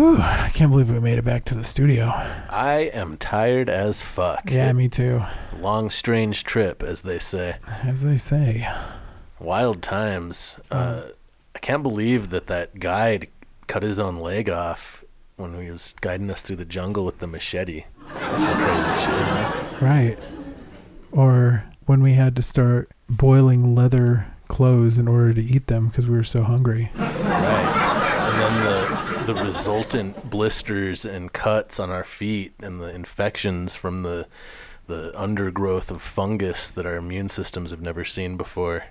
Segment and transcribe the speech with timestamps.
[0.00, 2.06] Whew, I can't believe we made it back to the studio.
[2.06, 4.50] I am tired as fuck.
[4.50, 5.24] Yeah, me too.
[5.58, 7.56] Long, strange trip, as they say.
[7.82, 8.66] As they say.
[9.38, 10.56] Wild times.
[10.70, 11.02] Uh,
[11.54, 13.28] I can't believe that that guide
[13.66, 15.04] cut his own leg off
[15.36, 17.84] when he was guiding us through the jungle with the machete.
[18.14, 19.24] That's some crazy shit.
[19.26, 19.84] Huh?
[19.84, 20.18] Right.
[21.12, 26.08] Or when we had to start boiling leather clothes in order to eat them because
[26.08, 26.90] we were so hungry.
[26.96, 27.76] Right.
[28.30, 28.89] And then the
[29.26, 34.26] the resultant blisters and cuts on our feet and the infections from the
[34.86, 38.84] the undergrowth of fungus that our immune systems have never seen before.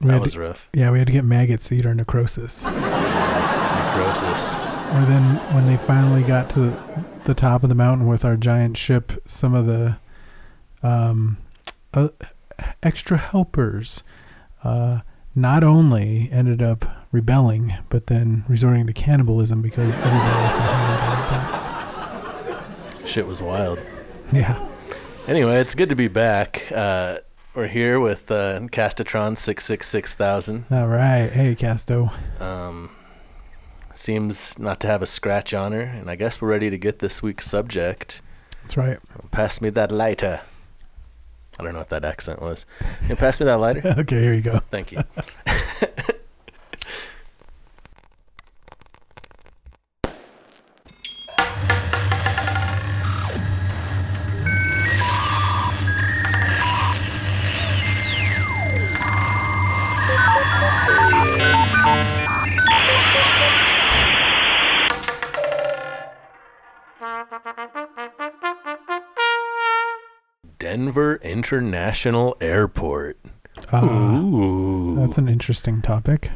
[0.00, 0.66] We That was to, rough.
[0.72, 2.64] yeah, we had to get maggots to eat our necrosis.
[2.64, 4.54] Necrosis.
[4.54, 6.74] Or then when they finally got to
[7.24, 9.98] the top of the mountain with our giant ship, some of the
[10.82, 11.36] um,
[11.92, 12.08] uh,
[12.82, 14.02] extra helpers
[14.64, 15.00] uh,
[15.34, 21.48] not only ended up rebelling, but then resorting to cannibalism because everybody was so hungry.
[23.08, 23.80] Shit was wild.
[24.32, 24.66] Yeah.
[25.26, 26.70] Anyway, it's good to be back.
[26.72, 27.18] Uh,
[27.54, 30.64] we're here with uh, Castatron six six six thousand.
[30.70, 31.30] All right.
[31.30, 32.10] Hey, Casto.
[32.40, 32.90] Um,
[33.94, 37.00] seems not to have a scratch on her, and I guess we're ready to get
[37.00, 38.22] this week's subject.
[38.62, 38.98] That's right.
[39.30, 40.40] Pass me that lighter.
[41.62, 42.66] I don't know what that accent was.
[43.00, 43.94] Can you pass me that lighter.
[43.98, 44.58] okay, here you go.
[44.70, 45.02] Thank you.
[71.52, 73.18] International Airport.
[73.70, 74.96] Uh, Ooh.
[74.96, 76.30] that's an interesting topic.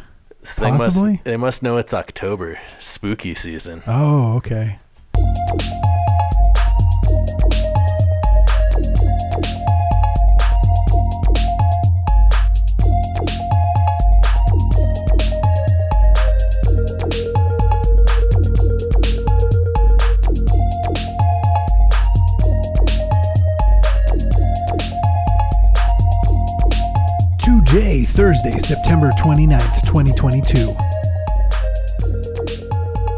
[0.59, 1.23] They must, Possibly?
[1.25, 3.83] they must know it's October, spooky season.
[3.87, 4.79] Oh, okay.
[28.17, 30.69] Thursday, September 29th, 2022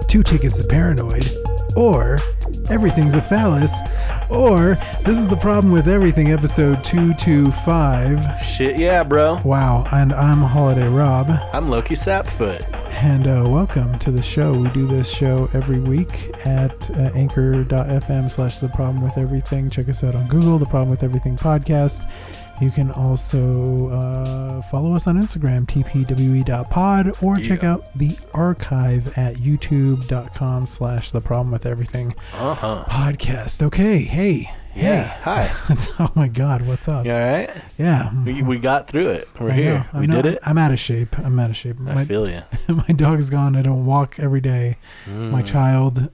[0.09, 1.28] two tickets to Paranoid,
[1.76, 2.16] or
[2.70, 3.78] Everything's a Phallus,
[4.31, 8.42] or This is the Problem with Everything, episode 225.
[8.42, 9.38] Shit, yeah, bro.
[9.44, 12.62] Wow, and I'm Holiday Rob, I'm Lowki Sapfoot.
[13.03, 14.53] and uh, welcome to the show.
[14.53, 19.69] We do this show every week at uh, anchor.fm slash The Problem with Everything.
[19.69, 22.10] Check us out on Google, The Problem with Everything podcast.
[22.60, 29.36] You can also uh, follow us on Instagram, tpwe.pod, or check out the archive at
[29.36, 32.84] youtube.com slash the problem with everything Uh huh.
[32.88, 33.62] podcast.
[33.62, 35.04] Okay, hey, Yeah.
[35.08, 35.48] hey.
[35.48, 35.76] Hi.
[36.00, 37.06] oh my God, what's up?
[37.06, 37.50] You all right?
[37.78, 39.28] Yeah, We, we got through it.
[39.38, 39.75] We're I here.
[39.75, 39.84] know.
[40.00, 40.38] We I'm did not- it.
[40.44, 41.16] I'm out of shape.
[41.19, 41.76] I'm out of shape.
[41.86, 42.42] I My, feel you.
[42.69, 43.54] my dog's gone.
[43.54, 44.78] I don't walk every day.
[45.06, 45.46] My Mm.
[45.46, 46.10] child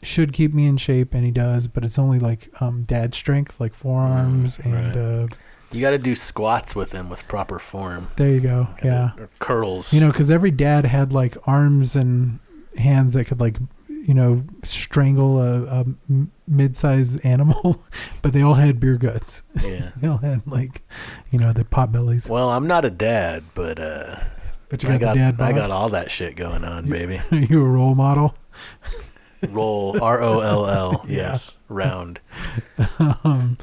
[0.00, 3.58] should keep me in shape, and he does, but it's only like um, dad strength,
[3.58, 5.34] like forearms, Mm, and uh,
[5.70, 8.10] You got to do squats with him with proper form.
[8.16, 8.68] there you go.
[8.82, 9.10] Yeah.
[9.18, 9.92] Or curls.
[9.92, 12.38] You know, because every dad had like arms and
[12.76, 13.58] hands that could like,
[13.88, 15.84] you know, strangle a
[16.46, 17.82] mid-sized animal,
[18.22, 19.42] but they all had beer guts.
[19.62, 19.90] Yeah.
[20.00, 20.82] They all had like,
[21.30, 22.28] you know, the pot bellies.
[22.30, 24.20] Well, I'm not a dad, but uh,
[24.70, 26.92] But you I got, got the dad I got all that shit going on, You-
[26.92, 27.20] baby.
[27.30, 28.34] Are you a role model.
[29.48, 31.04] Roll R O L L.
[31.08, 31.54] Yes.
[31.68, 32.20] Round.
[33.24, 33.58] um,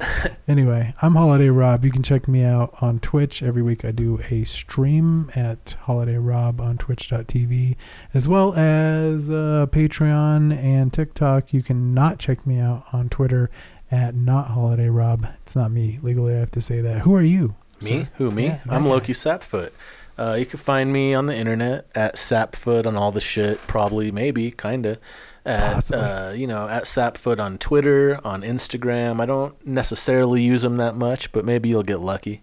[0.46, 1.84] anyway, I'm Holiday Rob.
[1.84, 3.42] You can check me out on Twitch.
[3.42, 7.76] Every week I do a stream at Holiday Rob on twitch.tv,
[8.14, 11.52] as well as uh, Patreon and TikTok.
[11.52, 13.50] You can not check me out on Twitter
[13.90, 15.26] at not Holiday Rob.
[15.42, 15.98] It's not me.
[16.02, 17.00] Legally, I have to say that.
[17.00, 17.56] Who are you?
[17.82, 18.08] Me?
[18.14, 18.30] Who?
[18.30, 18.46] Me?
[18.46, 18.84] Yeah, I'm.
[18.84, 19.70] Lowki Sapfoot.
[20.18, 23.58] Uh, you can find me on the internet at Sapfoot on all the shit.
[23.66, 24.98] Probably, maybe, kinda.
[25.46, 29.20] At, uh, you know, at Sapfoot on Twitter, on Instagram.
[29.20, 32.42] I don't necessarily use them that much, but maybe you'll get lucky.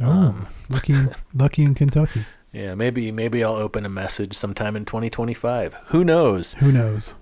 [0.00, 0.96] Oh, Um, lucky,
[1.34, 2.24] lucky in Kentucky.
[2.52, 5.74] Yeah, maybe maybe I'll open a message sometime in 2025.
[5.88, 6.54] Who knows?
[6.54, 7.14] Who knows?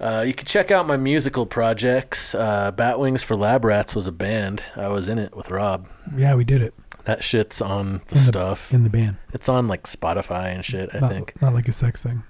[0.00, 2.34] Uh, you can check out my musical projects.
[2.34, 4.62] Uh, Batwings for Lab Rats was a band.
[4.76, 5.88] I was in it with Rob.
[6.16, 8.72] Yeah, we did it That shit's on the In the- stuff.
[8.74, 9.16] in the band.
[9.32, 10.90] it's on like Spotify and shit.
[10.92, 11.40] I not, think.
[11.42, 12.22] not like a sex thing.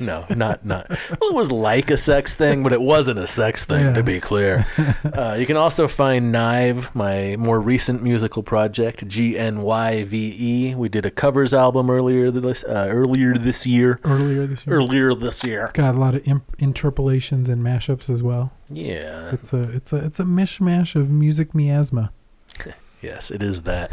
[0.00, 0.88] No, not not.
[0.90, 3.86] Well, it was like a sex thing, but it wasn't a sex thing.
[3.86, 3.94] Yeah.
[3.94, 4.66] To be clear,
[5.04, 10.36] uh, you can also find GNYVE, my more recent musical project, G N Y V
[10.36, 10.74] E.
[10.74, 14.00] We did a covers album earlier this uh, earlier this year.
[14.04, 14.76] Earlier this year.
[14.76, 15.62] Earlier this year.
[15.62, 18.52] It's got a lot of imp- interpolations and mashups as well.
[18.68, 19.30] Yeah.
[19.32, 22.12] It's a it's a it's a mishmash of music miasma.
[23.02, 23.92] Yes, it is that.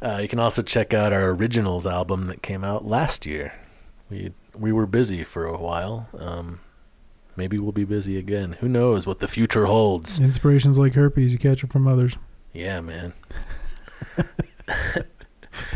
[0.00, 3.54] Uh, you can also check out our originals album that came out last year.
[4.08, 6.08] We we were busy for a while.
[6.18, 6.60] Um,
[7.36, 8.54] maybe we'll be busy again.
[8.60, 10.20] Who knows what the future holds?
[10.20, 12.16] Inspirations like herpes, you catch it from others,
[12.52, 13.12] Yeah, man.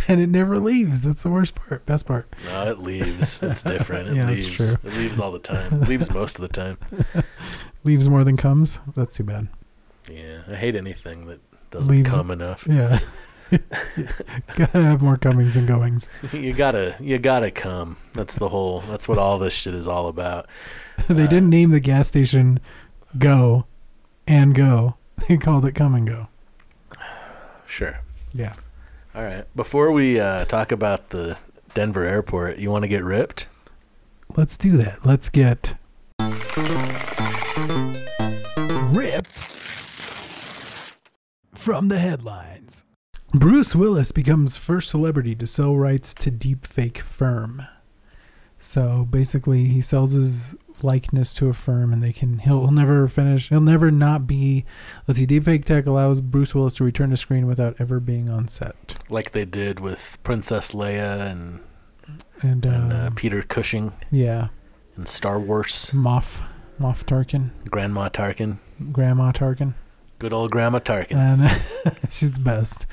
[0.08, 1.02] and it never leaves.
[1.02, 2.28] That's the worst part, best part.
[2.46, 3.42] No, it leaves.
[3.42, 4.08] It's different.
[4.10, 4.76] It Yeah, that's true.
[4.84, 5.82] It leaves all the time.
[5.82, 6.78] It leaves most of the time.
[7.84, 8.80] Leaves more than comes.
[8.96, 9.46] That's too bad.
[10.10, 11.38] Yeah, I hate anything that
[11.70, 12.66] doesn't Leaves- come enough.
[12.68, 12.98] Yeah.
[14.56, 16.08] Gotta have more comings and goings.
[16.32, 17.96] you gotta, you gotta come.
[18.12, 18.80] That's the whole.
[18.82, 20.46] That's what all this shit is all about.
[21.08, 22.58] they Uh, didn't name the gas station
[23.18, 23.66] Go
[24.26, 24.96] and Go.
[25.28, 26.28] They called it Come and Go.
[27.66, 28.00] Sure.
[28.34, 28.54] Yeah.
[29.14, 29.44] All right.
[29.56, 31.36] Before we uh, talk about the
[31.74, 33.46] Denver airport, you want to get ripped?
[34.36, 35.06] Let's do that.
[35.06, 35.74] Let's get
[38.92, 39.44] ripped
[41.54, 42.84] from the headlines.
[43.38, 47.66] Bruce Willis becomes first celebrity to sell rights to deepfake firm.
[48.58, 53.06] So basically, he sells his likeness to a firm, and they can he'll, he'll never
[53.08, 53.50] finish.
[53.50, 54.64] He'll never not be.
[55.06, 55.26] Let's see.
[55.26, 59.02] Deepfake tech allows Bruce Willis to return to screen without ever being on set.
[59.10, 61.60] Like they did with Princess Leia and,
[62.40, 64.48] And, and uh, um, Peter Cushing yeah,
[64.96, 65.90] in Star Wars.
[65.92, 66.42] Moff
[66.80, 68.56] Moff Tarkin, Grandma Tarkin.
[68.92, 69.74] Grandma Tarkin.
[70.18, 71.16] Good old Grandma Tarkin.
[71.16, 72.86] and she's the best.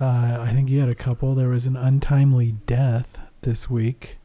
[0.00, 1.34] Uh, I think you had a couple.
[1.34, 4.18] There was an untimely death this week.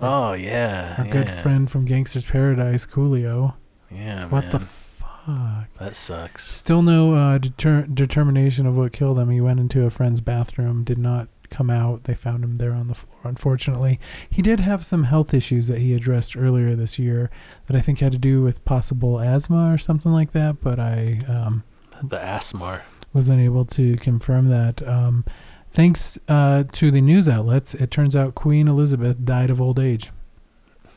[0.00, 0.96] oh, yeah.
[0.98, 1.12] Our yeah.
[1.12, 3.54] good friend from Gangsta's Paradise, Coolio.
[3.90, 4.50] Yeah, What man.
[4.50, 5.68] the fuck?
[5.78, 6.54] that sucks.
[6.54, 9.30] Still no uh, deter- determination of what killed him.
[9.30, 12.04] He went into a friend's bathroom, did not come out.
[12.04, 13.20] They found him there on the floor.
[13.24, 13.98] Unfortunately,
[14.28, 17.30] he did have some health issues that he addressed earlier this year
[17.66, 20.60] that I think had to do with possible asthma or something like that.
[20.60, 21.62] But I um,
[22.02, 22.82] The Asmar.
[23.14, 24.86] Was unable to confirm that.
[24.86, 25.24] Um,
[25.70, 30.10] thanks uh, to the news outlets, it turns out Queen Elizabeth died of old age.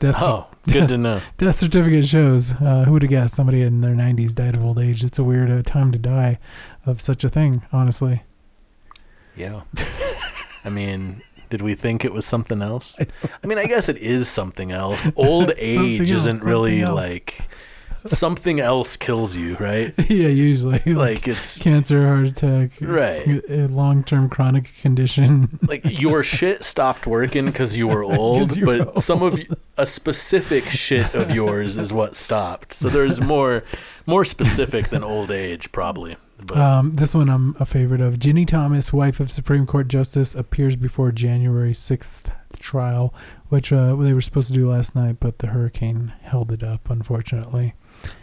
[0.00, 1.20] Death, Oh, good to know.
[1.38, 2.54] death certificate shows.
[2.54, 5.02] Uh, who would have guessed somebody in their 90s died of old age?
[5.02, 6.38] It's a weird uh, time to die
[6.86, 8.22] of such a thing, honestly.
[9.34, 9.62] Yeah.
[10.64, 12.96] I mean, did we think it was something else?
[13.42, 15.08] I mean, I guess it is something else.
[15.16, 16.94] Old age else, isn't really else.
[16.96, 17.47] like
[18.06, 19.94] something else kills you, right?
[20.10, 20.82] yeah, usually.
[20.98, 23.26] Like it's cancer, heart attack, Right.
[23.48, 25.58] a long term chronic condition.
[25.68, 29.38] like your shit stopped working because you were old, but some of
[29.76, 32.72] a specific shit of yours is what stopped.
[32.72, 33.64] So there's more
[34.06, 36.16] more specific than old age, probably.
[36.38, 38.14] But Um, this one I'm a favorite of.
[38.18, 42.30] Ginni Thomas, wife of Supreme Court Justice, appears before January 6th
[42.60, 43.12] trial,
[43.48, 46.88] which uh, they were supposed to do last night, but the hurricane held it up,
[46.90, 47.74] unfortunately.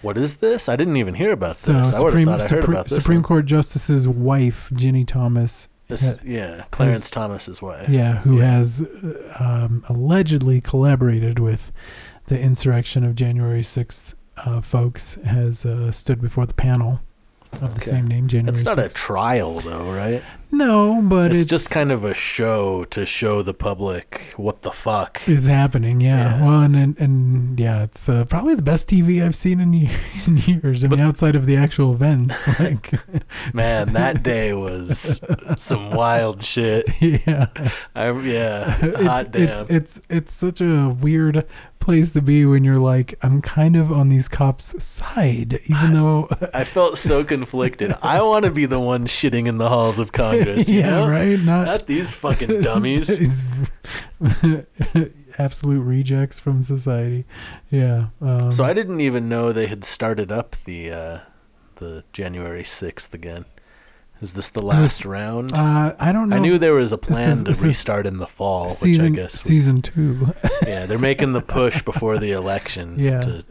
[0.02, 0.70] What is this?
[0.70, 1.94] I didn't even hear about so this.
[1.96, 2.96] I Supreme, I heard about this.
[2.98, 3.24] Supreme.
[3.24, 7.90] Court Justice's wife, Ginni Thomas, This, yeah, Clarence Thomas's wife.
[7.90, 8.52] yeah, who Yeah.
[8.52, 8.84] has
[9.40, 11.72] um, allegedly collaborated with
[12.28, 17.00] the insurrection of January 6th uh, folks, has uh, stood before the panel
[17.62, 17.92] of the Okay.
[17.92, 20.24] same name, January It's not a trial, though, right?
[20.52, 24.72] no, but it's, it's, just kind of a show to show the public what the
[24.72, 25.22] fuck.
[25.28, 26.00] is happening.
[26.00, 26.38] Yeah.
[26.38, 26.46] Yeah.
[26.46, 29.74] Well, and and, and yeah, it's uh, probably the best TV I've seen in,
[30.28, 30.86] in years.
[30.86, 32.94] I mean, outside of the actual events, like
[33.54, 35.22] Man, that day was
[35.58, 36.86] some wild shit.
[37.02, 37.48] yeah,
[37.94, 39.42] I, yeah, it's, hot damn.
[39.50, 41.46] it's it's it's such a weird
[41.86, 46.28] place to be when you're like, I'm kind of on these cops' side, even though
[46.54, 47.96] I felt so conflicted.
[48.02, 50.68] I want to be the one shitting in the halls of Congress.
[50.68, 51.08] yeah, know?
[51.08, 53.44] right, not Not these fucking dummies.
[55.38, 57.26] absolute rejects from society.
[57.70, 58.08] Yeah.
[58.22, 61.20] Um, So I didn't even know they had started up the uh,
[61.76, 63.46] the January sixth again.
[64.22, 65.54] Is this the last round?
[65.54, 66.38] uh, I don't know.
[66.38, 69.20] I knew there was a plan is- to this restart in the fall, season which
[69.20, 70.34] I guess season two.
[70.68, 72.98] yeah, they're making the push before the election.
[73.00, 73.22] Yeah.
[73.22, 73.46] to-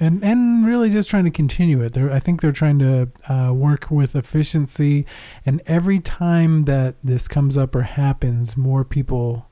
[0.00, 1.92] and and really just trying to continue it.
[1.92, 5.04] They're, I think they're trying to uh, work with efficiency,
[5.44, 9.48] and every time that this comes up or happens, more people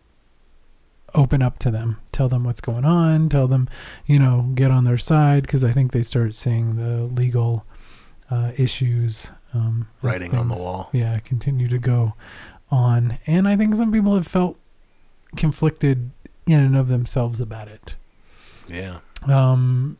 [1.14, 3.68] open up to them, tell them what's going on, tell them,
[4.04, 7.64] you know, get on their side because I think they start seeing the legal
[8.30, 10.90] uh, issues um, as writing on the wall.
[10.92, 12.14] Yeah, continue to go
[12.70, 14.58] on, and I think some people have felt
[15.36, 16.10] conflicted
[16.46, 17.94] in and of themselves about it.
[18.68, 18.98] Yeah.
[19.26, 19.98] Um,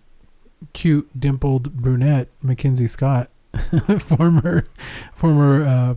[0.73, 3.31] cute dimpled brunette Mackenzie Scott,
[3.99, 4.67] former
[5.13, 5.95] former uh,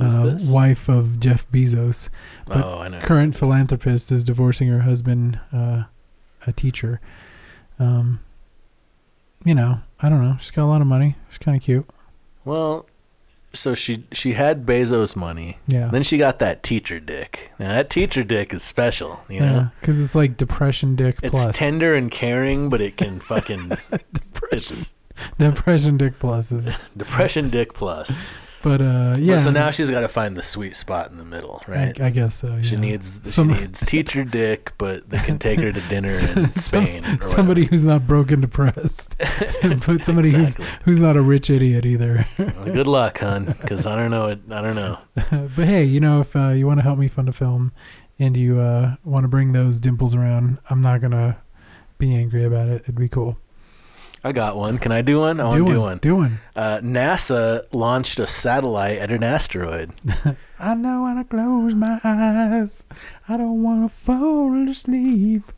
[0.00, 2.08] uh, wife of Jeff Bezos,
[2.46, 3.00] but oh, I know.
[3.00, 5.84] current philanthropist, is divorcing her husband, uh,
[6.46, 7.00] a teacher.
[7.78, 8.20] Um,
[9.44, 10.36] you know, I don't know.
[10.38, 11.16] She's got a lot of money.
[11.28, 11.88] She's kind of cute.
[12.44, 12.86] Well,
[13.52, 15.58] so she she had Bezos money.
[15.68, 15.88] Yeah.
[15.92, 17.52] Then she got that teacher dick.
[17.58, 19.46] Now that teacher dick is special, you know.
[19.46, 21.56] Yeah, because it's like depression dick It's plus.
[21.56, 23.72] tender and caring, but it can fucking
[24.12, 24.86] depression,
[25.38, 26.74] depression dick plus is.
[26.96, 28.18] depression dick plus.
[28.64, 29.36] But uh, yeah.
[29.36, 32.00] So now she's got to find the sweet spot in the middle, right?
[32.00, 32.62] I, I guess so.
[32.62, 36.50] She needs Some- she needs teacher dick, but they can take her to dinner in
[36.54, 37.20] Spain.
[37.20, 39.16] somebody who's not broken depressed.
[39.86, 40.64] but somebody Exactly.
[40.64, 42.24] who's who's not a rich idiot either.
[42.38, 44.28] Well, good luck, hon, because I don't know.
[44.28, 44.98] It, I don't know.
[45.54, 47.70] but hey, you know, if uh, you want to help me fund a film
[48.18, 51.36] and you uh, want to bring those dimples around, I'm not gonna
[51.98, 52.80] be angry about it.
[52.84, 53.36] It'd be cool.
[54.26, 54.78] I got one.
[54.78, 55.38] Can I do one?
[55.38, 55.98] I want to do one.
[55.98, 56.40] Do one.
[56.56, 59.92] Uh, NASA launched a satellite at an asteroid.
[60.58, 62.84] I know when I close my eyes,
[63.28, 65.52] I don't want to fall asleep.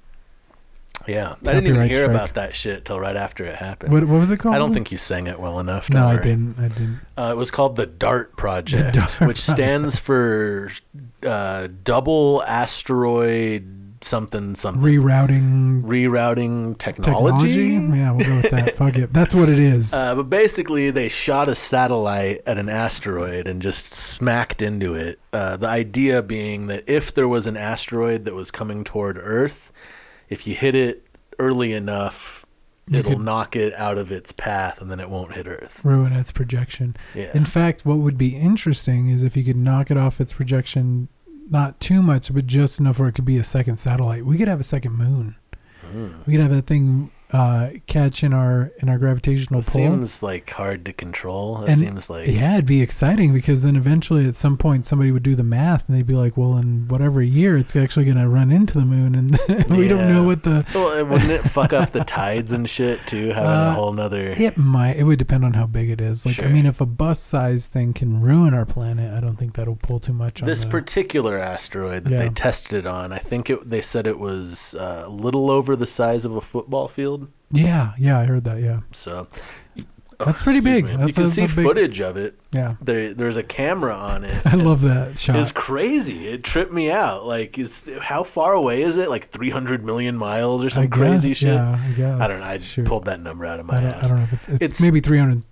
[1.06, 2.16] Yeah, I didn't even Copyright hear strike.
[2.16, 3.92] about that shit till right after it happened.
[3.92, 4.56] What what was it called?
[4.56, 5.88] I don't think you sang it well enough.
[5.88, 6.22] No, I worry.
[6.22, 6.58] didn't.
[6.58, 7.00] I didn't.
[7.16, 10.72] Uh, it was called the DART project, DART which stands for
[11.22, 13.75] uh, Double Asteroid
[14.06, 17.48] Something Something Rerouting Rerouting Technology.
[17.48, 17.98] technology.
[17.98, 18.76] Yeah, we'll go with that.
[18.76, 19.12] Fuck it.
[19.12, 19.92] That's what it is.
[19.92, 25.18] Uh, but basically, they shot a satellite at an asteroid and just smacked into it.
[25.32, 29.72] Uh, the idea being that if there was an asteroid that was coming toward Earth,
[30.28, 31.06] if you hit it
[31.38, 32.46] early enough,
[32.88, 35.80] You it'll knock it out of its path and then it won't hit Earth.
[35.84, 36.96] Ruin its projection.
[37.14, 37.30] Yeah.
[37.34, 41.08] In fact, what would be interesting is if you could knock it off its projection,
[41.50, 44.24] not too much, but just enough where it could be a second satellite.
[44.24, 45.36] We could have a second moon.
[45.92, 46.26] Mm.
[46.26, 49.72] We could have that thing uh, catch in our in our gravitational It pull.
[49.72, 51.62] seems like hard to control.
[51.64, 55.10] It And- seems like yeah, it'd be exciting because then eventually at some point somebody
[55.10, 58.16] would do the math and they'd be like, well, in whatever year it's actually going
[58.16, 59.30] to run into the moon, and
[59.76, 60.64] we don't know what the.
[60.74, 63.28] Well, wouldn't it fuck up the tides and shit too?
[63.30, 64.34] Having a Uh, whole nother.
[64.36, 64.96] It might.
[64.96, 66.24] It would depend on how big it is.
[66.26, 69.76] Like, I mean, if a bus-sized thing can ruin our planet, I don't think that'll
[69.76, 72.18] pull too much on This the, particular asteroid that Yeah.
[72.18, 75.74] they tested it on, I think it, they said it was uh, a little over
[75.74, 77.15] the size of a football field.
[77.50, 78.60] Yeah, yeah, I heard that.
[78.60, 79.28] Yeah, So
[80.18, 80.84] That's oh, pretty excuse big.
[80.84, 80.96] me.
[80.96, 82.38] That's you can a- see big- footage of it.
[82.52, 82.74] yeah.
[82.80, 84.46] There, there's a camera on it.
[84.46, 85.36] I love that shot.
[85.36, 86.28] It's crazy.
[86.28, 87.26] It tripped me out.
[87.26, 89.10] Like, is how far away is it?
[89.10, 91.54] Like 300 million miles or some guess, crazy shit.
[91.54, 92.20] Yeah, I guess.
[92.20, 92.46] I don't know.
[92.46, 92.86] I Shoot.
[92.86, 94.06] pulled that number out of my don't, ass.
[94.06, 95.42] I don't know if it's it's, It's- maybe three hundred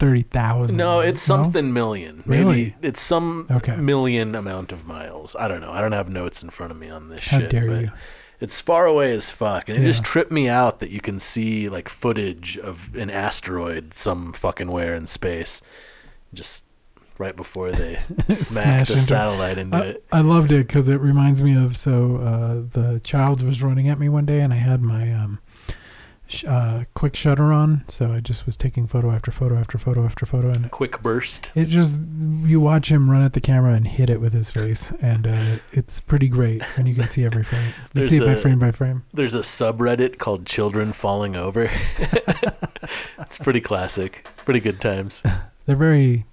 [0.00, 0.76] thirty thousand.
[0.78, 2.22] No, it's something million.
[2.26, 2.76] Maybe Really?
[2.82, 3.76] it's some Okay.
[3.76, 5.34] million amount of miles.
[5.38, 5.70] I don't know.
[5.72, 7.50] I don't have notes in front of me on this How shit.
[7.50, 7.90] dare you?
[8.40, 10.06] It's far away as fuck, and it just Yeah.
[10.06, 14.94] tripped me out that you can see like footage of an asteroid some fucking where
[14.94, 15.60] in space,
[16.32, 16.64] just
[17.18, 17.98] right before they
[18.30, 20.04] Smash into- satellite into I, it.
[20.12, 23.98] I loved it because it reminds me of so uh, the child was running at
[23.98, 25.40] me one day and I had my um,
[26.46, 30.26] uh, quick shutter on, so I just was taking photo after photo after photo after
[30.26, 31.50] photo, and Quick burst.
[31.54, 32.02] it just
[32.42, 35.56] you watch him run at the camera and hit it with his face, and uh,
[35.72, 37.72] it's pretty great when you can see every frame.
[37.94, 39.04] You see it by frame by frame.
[39.12, 41.70] There's a subreddit called "Children Falling Over."
[43.18, 44.26] it's pretty classic.
[44.44, 45.22] Pretty good times.
[45.66, 46.26] They're very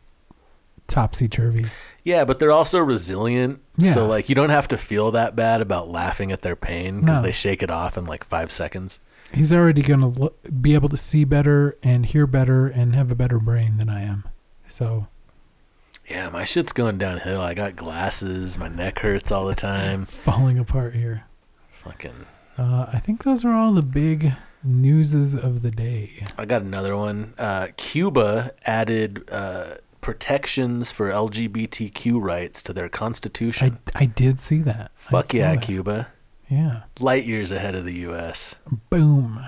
[0.88, 1.66] topsy turvy.
[2.04, 3.62] Yeah, but they're also resilient.
[3.78, 3.94] Yeah.
[3.94, 7.18] So like you don't have to feel that bad about laughing at their pain because
[7.20, 7.24] No.
[7.26, 9.00] they shake it off in like five seconds.
[9.36, 13.16] He's already gonna lo- be able to see better and hear better and have a
[13.16, 14.24] better brain than I am.
[14.68, 15.08] So
[16.10, 17.42] Yeah, my shit's going downhill.
[17.42, 18.58] I got glasses.
[18.58, 20.06] My neck hurts all the time.
[20.08, 21.26] falling apart here.
[21.84, 22.26] Fucking.
[22.58, 26.24] Uh, I think those are all the big newses of the day.
[26.38, 27.34] I got another one.
[27.38, 33.80] Uh, Cuba added uh, protections for LGBTQ rights to their constitution.
[33.94, 34.92] I did see that.
[34.96, 35.64] Fuck yeah, that.
[35.64, 36.08] Cuba.
[36.50, 36.84] Yeah.
[37.00, 38.56] Light years ahead of the U.S.
[38.90, 39.46] Boom.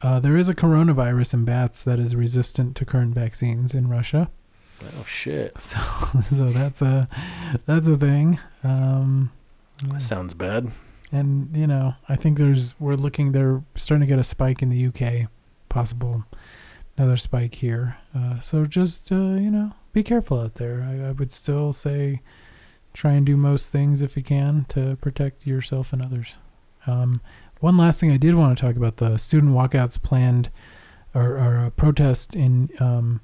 [0.00, 4.30] Uh, there is a coronavirus in bats that is resistant to current vaccines in Russia.
[4.82, 5.56] Oh shit.
[5.58, 5.78] So,
[6.20, 7.08] so that's a
[7.66, 8.38] that's a thing.
[8.62, 9.32] Um,
[9.86, 9.98] yeah.
[9.98, 10.70] Sounds bad.
[11.10, 13.32] and you know, I think there's we're looking.
[13.32, 15.28] They're starting to get a spike in the UK,
[15.68, 16.24] possible
[16.96, 17.96] another spike here.
[18.14, 20.82] Uh, so just uh, you know, be careful out there.
[20.82, 22.20] I, I would still say
[22.98, 26.34] try and do most things if you can to protect yourself and others.
[26.84, 27.20] Um,
[27.60, 30.50] one last thing I did want to talk about the student walkouts planned
[31.14, 33.20] or, or a protest in um,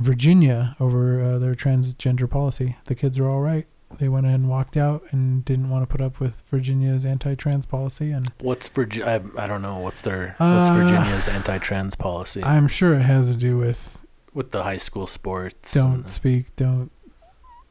[0.00, 2.76] Virginia over uh, their transgender policy.
[2.86, 3.66] The kids are all right.
[4.00, 7.66] they went ahead and walked out and didn't want to put up with Virginia's anti-trans
[7.66, 8.10] policy.
[8.10, 9.22] And What's Virginia?
[9.36, 9.78] I, I don't know.
[9.78, 14.02] What's their What's Uh, Virginia's anti-trans policy I'm sure it has to do with
[14.32, 15.72] with the high school sports?
[15.72, 16.90] don't speak, don't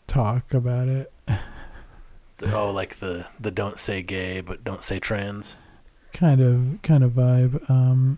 [0.08, 1.13] talk about it.
[2.46, 5.56] The- oh, like the the don't say gay but don't say trans.
[6.14, 7.70] kind of kind of vibe.
[7.70, 8.18] Um,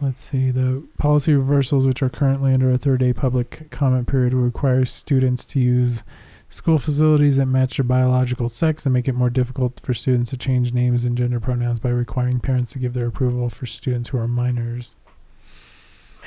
[0.00, 0.50] let's see.
[0.50, 4.84] The policy reversals, which are currently under a third day public comment period, will require
[4.84, 6.02] students to use
[6.48, 10.36] school facilities that match their biological sex and make it more difficult for students to
[10.36, 14.18] change names and gender pronouns by requiring parents to give their approval for students who
[14.18, 14.94] are minors.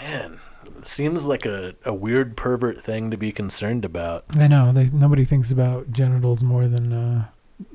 [0.01, 0.39] Man,
[0.83, 4.25] seems like a, a weird pervert thing to be concerned about.
[4.35, 7.25] I know they nobody thinks about genitals more than uh,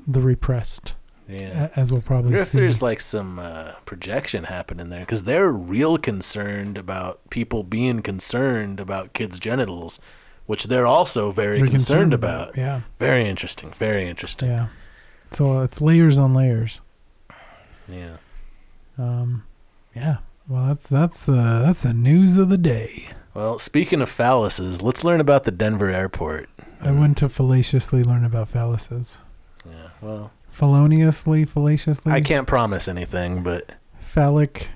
[0.07, 0.95] the repressed,
[1.27, 1.69] Yeah.
[1.75, 2.59] as we'll probably see.
[2.59, 8.79] there's like some uh, projection happening there because they're real concerned about people being concerned
[8.79, 9.99] about kids' genitals,
[10.45, 12.55] which they're also very We're concerned, about.
[12.57, 13.71] Yeah, Very interesting.
[13.73, 14.49] Very interesting.
[14.49, 14.67] yeah.
[15.31, 16.81] So it's layers on layers.
[17.87, 18.17] Yeah.
[18.97, 19.43] Um,
[19.95, 20.17] yeah.
[20.47, 23.09] Well, that's that's uh, that's the news of the day.
[23.33, 26.49] Well, speaking of phalluses, let's learn about the Denver airport.
[26.79, 29.17] I went to fallaciously learn about phalluses.
[29.65, 29.89] Yeah.
[30.01, 32.13] Well, Feloniously, fallaciously.
[32.13, 34.69] I can't promise anything, but Phallic,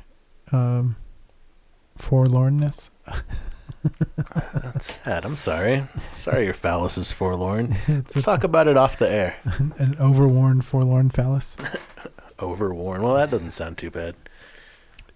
[0.51, 0.97] um,
[1.97, 2.89] forlornness.
[4.53, 5.23] that's sad.
[5.23, 5.87] I'm sorry.
[6.11, 7.77] Sorry, your phallus is forlorn.
[7.87, 9.37] it's Let's a, talk about it off the air.
[9.77, 11.55] an overworn, forlorn phallus.
[12.41, 13.01] Overworn.
[13.01, 14.15] Well, that doesn't sound too bad.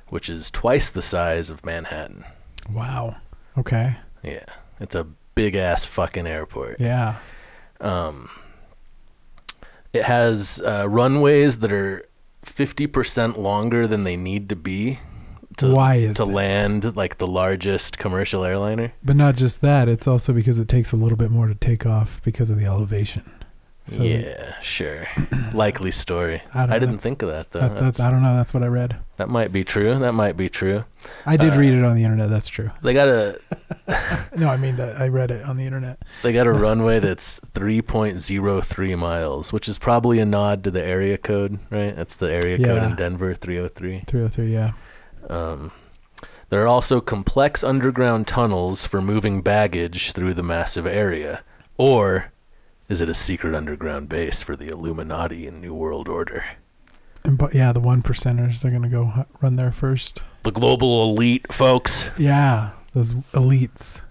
[0.07, 2.23] which is twice the size of Manhattan.
[2.71, 3.17] Wow.
[3.55, 3.97] Okay.
[4.23, 4.45] Yeah,
[4.79, 5.05] it's a
[5.37, 6.79] big ass fucking airport.
[6.81, 7.19] Yeah.
[7.79, 8.29] Um,
[9.93, 12.05] it has uh, runways that are
[12.45, 14.99] 50% longer than they need to be
[15.57, 16.31] to, Why is to that?
[16.31, 18.93] land like the largest commercial airliner.
[19.03, 21.85] But not just that, it's also because it takes a little bit more to take
[21.85, 23.23] off because of the elevation.
[23.87, 25.07] So yeah, sure.
[25.53, 26.41] Likely story.
[26.53, 27.61] I I, didn't think of that though.
[27.61, 28.35] that, that's, I don't know.
[28.35, 28.97] That's what I read.
[29.15, 29.97] that might be true.
[29.97, 30.83] That might be true.
[31.25, 32.29] I did Uh, read it on the internet.
[32.29, 32.69] That's true.
[32.81, 33.39] They got a
[34.35, 36.01] No, I mean that I read it on the internet.
[36.21, 41.17] they got a runway that's 3.03 miles, which is probably a nod to the area
[41.17, 41.95] code, right?
[41.95, 44.03] That's the area code in Denver, 303.
[44.05, 44.51] 303.
[44.53, 44.71] Yeah.
[45.29, 45.71] Um,
[46.49, 51.41] there are also complex underground tunnels for moving baggage through the massive area.
[51.77, 52.31] Or
[52.89, 56.45] is it a secret underground base for the Illuminati and New World Order?
[57.23, 60.21] And but yeah, the one percenters they're gonna go run there first.
[60.43, 62.09] The global elite, folks.
[62.17, 64.03] Yeah, those elites.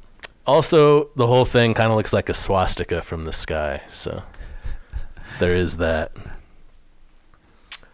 [0.47, 4.23] Also, the whole thing kind of looks like a swastika from the sky, so
[5.41, 6.13] there is that.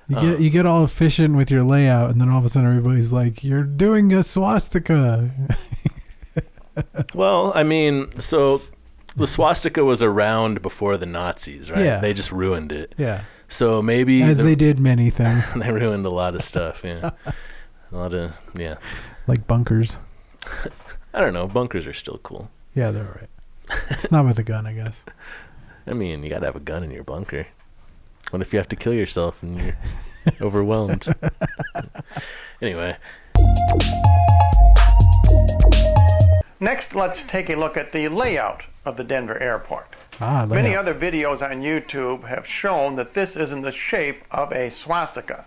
[0.08, 2.48] You get you um, get all efficient with your layout, and then all of a
[2.48, 5.30] sudden everybody's like, "You're doing a swastika."
[7.14, 8.62] Well, I mean, so
[9.16, 11.84] the swastika was around before the Nazis, right?
[11.84, 11.98] Yeah.
[12.00, 12.94] They just ruined it.
[12.96, 16.80] Yeah, So maybe as the- they did many things, they ruined a lot of stuff.
[16.84, 18.76] Yeah, a lot of yeah.
[19.26, 19.98] like bunkers.
[21.14, 21.46] I don't know.
[21.46, 22.50] Bunkers are still cool.
[22.74, 23.28] Yeah, they're all right.
[23.90, 25.04] It's not with a gun, I guess.
[25.86, 27.46] I mean, you gotta have a gun in your bunker.
[28.30, 29.76] What if you have to kill yourself and you're
[30.40, 31.06] overwhelmed?
[32.62, 32.96] anyway,
[36.62, 39.96] Next, let's take a look at the layout of the Denver airport.
[40.20, 44.52] Ah, Many other videos on YouTube have shown that this is in the shape of
[44.52, 45.46] a swastika.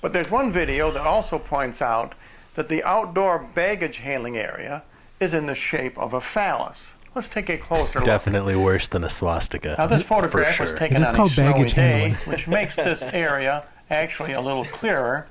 [0.00, 2.14] But there's one video that also points out
[2.54, 4.84] that the outdoor baggage handling area
[5.20, 6.94] is in the shape of a phallus.
[7.14, 8.06] Let's take a closer look.
[8.06, 9.74] Definitely worse than a swastika.
[9.76, 12.48] Now, this for photograph was taken It is on a called snowy baggage day, which
[12.48, 15.26] makes this area actually a little clearer.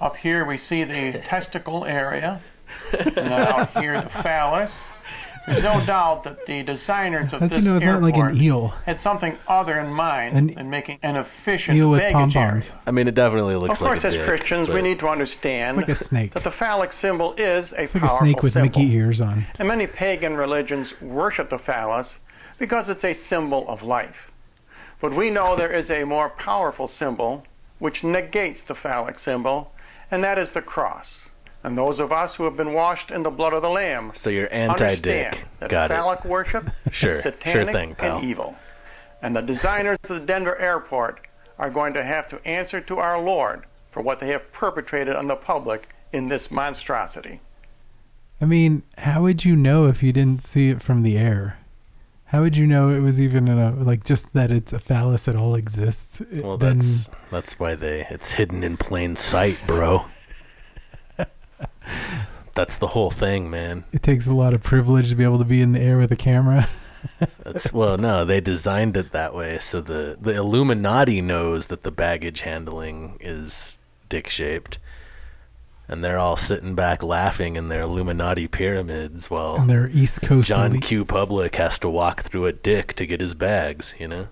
[0.00, 2.40] Up here, we see the testicle area, and then
[3.16, 4.78] out here, the phallus.
[5.46, 8.32] There's no doubt that the designers of How's this he know it's not airport like
[8.34, 8.68] an eel?
[8.84, 12.74] had something other in mind An in making an efficient Eel with baggage pom-poms.
[12.86, 13.80] I mean, it definitely looks like.
[13.80, 15.94] Of course, like a as dick, Christians, we but- need to understand It's like a
[15.94, 16.32] snake.
[16.34, 18.80] that the phallic symbol is a It's like a powerful snake with symbol.
[18.80, 19.46] Mickey ears on.
[19.58, 22.20] And many pagan religions worship the phallus
[22.58, 24.30] because it's a symbol of life.
[25.00, 27.44] But we know there is a more powerful symbol
[27.78, 29.72] which negates the phallic symbol,
[30.10, 31.29] and that is the cross.
[31.62, 34.30] And those of us who have been washed in the blood of the Lamb So
[34.30, 35.44] you're understand anti-dick.
[35.58, 35.94] that Got it.
[35.94, 38.16] phallic worship Sure, is sure satanic thing, pal.
[38.18, 38.56] and evil.
[39.20, 41.26] And the designers of the Denver airport
[41.58, 45.26] are going to have to answer to our Lord for what they have perpetrated on
[45.26, 47.40] the public in this monstrosity.
[48.40, 51.58] I mean, how would you know if you didn't see it from the air?
[52.26, 55.28] How would you know it was even in a like just that it's a phallus
[55.28, 56.22] at all exists?
[56.32, 60.06] Well, then that's that's why they it's hidden in plain sight, bro.
[62.54, 63.84] That's the whole thing, man.
[63.92, 66.12] it takes a lot of privilege to be able to be in the air with
[66.12, 66.68] a camera.
[67.44, 71.90] That's well, no, they designed it that way so the the Illuminati knows that the
[71.90, 73.78] baggage handling is
[74.10, 74.78] dick shaped.
[75.88, 80.48] And they're all sitting back laughing in their Illuminati pyramids while and they're East Coast
[80.48, 80.82] John elite.
[80.82, 81.04] Q.
[81.04, 84.28] Public has to walk through a dick to get his bags, you know?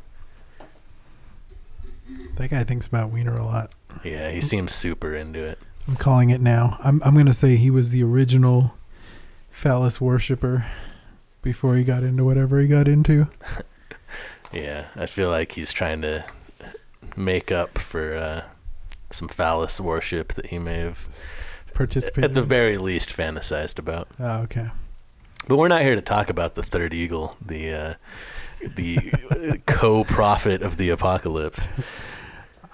[2.37, 3.73] That guy thinks about Wiener a lot.
[4.05, 5.59] Yeah, he seems super into it.
[5.89, 6.77] I'm calling it now.
[6.85, 8.75] I'm I'm gonna say he was the original
[9.51, 10.67] phallus worshiper
[11.43, 13.29] before he got into whatever he got into.
[14.51, 16.25] Yeah, I feel like he's trying to
[17.17, 18.45] make up for uh,
[19.11, 21.29] some phallus worship that he may have,
[21.75, 22.31] Participated.
[22.31, 24.09] at the very least, fantasized about.
[24.19, 24.69] oh, okay.
[25.47, 27.95] But we're not here to talk about the third eagle, the uh,
[28.75, 31.69] the co-prophet of the apocalypse.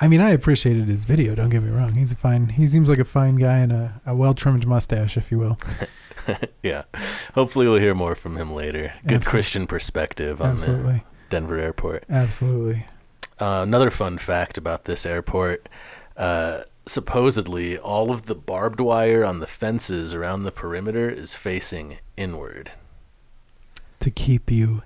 [0.01, 1.35] I mean, I appreciated his video.
[1.35, 1.95] Don't get me wrong.
[1.95, 2.49] He's a fine.
[2.49, 5.59] He seems like a fine guy and a, a well trimmed mustache, if you will.
[6.63, 6.83] yeah,
[7.35, 8.93] hopefully we'll hear more from him later.
[9.05, 9.31] Good Absolutely.
[9.31, 12.05] Christian perspective on the Denver airport.
[12.11, 12.87] absolutely.
[13.41, 15.69] Uh, another fun fact about this airport
[16.17, 21.99] uh, supposedly, all of the barbed wire on the fences around the perimeter is facing
[22.17, 22.71] inward.
[24.01, 24.83] To keep you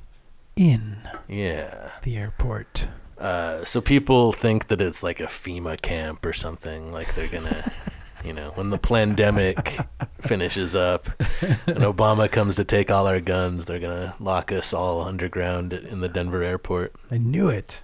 [0.56, 1.90] in Yeah.
[2.02, 2.88] the airport.
[3.18, 6.92] Uh, so people think that it's like a FEMA camp or something.
[6.92, 7.72] Like they're gonna,
[8.24, 9.76] you know, when the pandemic
[10.20, 11.08] finishes up
[11.40, 16.00] and Obama comes to take all our guns, they're gonna lock us all underground in
[16.00, 16.94] the Denver airport.
[17.10, 17.82] I knew it.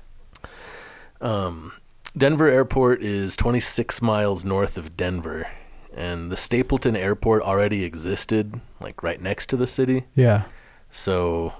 [1.21, 1.73] Um,
[2.17, 5.49] Denver Airport is 26 miles north of Denver,
[5.93, 10.05] and the Stapleton Airport already existed, like right next to the city.
[10.15, 10.45] Yeah.
[10.93, 11.55] So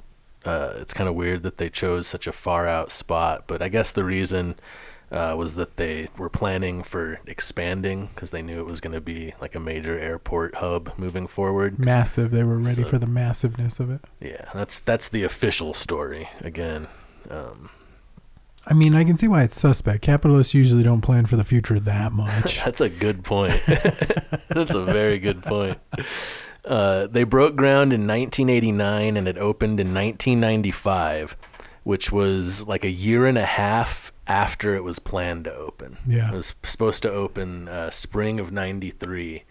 [0.45, 3.45] uh, it's kind of weird that they chose such a far out spot.
[3.47, 4.57] But I guess the reason
[5.11, 9.01] uh, was that they were planning for expanding because they knew it was going to
[9.01, 11.79] be like a major airport hub moving forward.
[11.79, 12.31] Massive.
[12.31, 14.01] They were ready So- for the massiveness of it.
[14.21, 16.29] Yeah, that's that's the official story.
[16.41, 16.89] Again,
[17.31, 17.71] um,
[18.67, 20.01] I mean, I can see why it's suspect.
[20.03, 22.65] Capitalists usually don't plan for the future that much.
[22.65, 23.53] That's a good point.
[24.49, 25.79] That's a very good point.
[26.65, 31.37] Uh, they broke ground in 1989 and it opened in 1995,
[31.83, 35.99] which was like a year and a half after it was planned to open.
[36.07, 36.33] Yeah.
[36.33, 39.45] It was supposed to open uh, spring of 93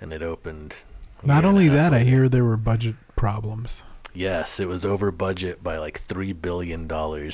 [0.00, 0.74] and it opened.
[1.22, 3.84] Not year and a only that, I hear there were budget problems.
[4.12, 6.90] Yes, it was over budget by like $3 billion.
[6.90, 7.30] Uh,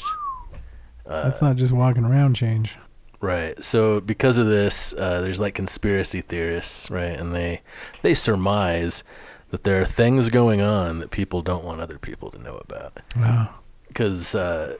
[1.07, 2.77] That's not just walking around change.
[3.21, 3.63] Right.
[3.65, 7.19] So because of this, uh, there's like conspiracy theorists, right?
[7.19, 7.63] And they
[8.03, 9.03] they surmise
[9.51, 13.01] that there are things going on that people don't want other people to know about.
[13.17, 13.55] Wow.
[13.89, 14.77] Because uh,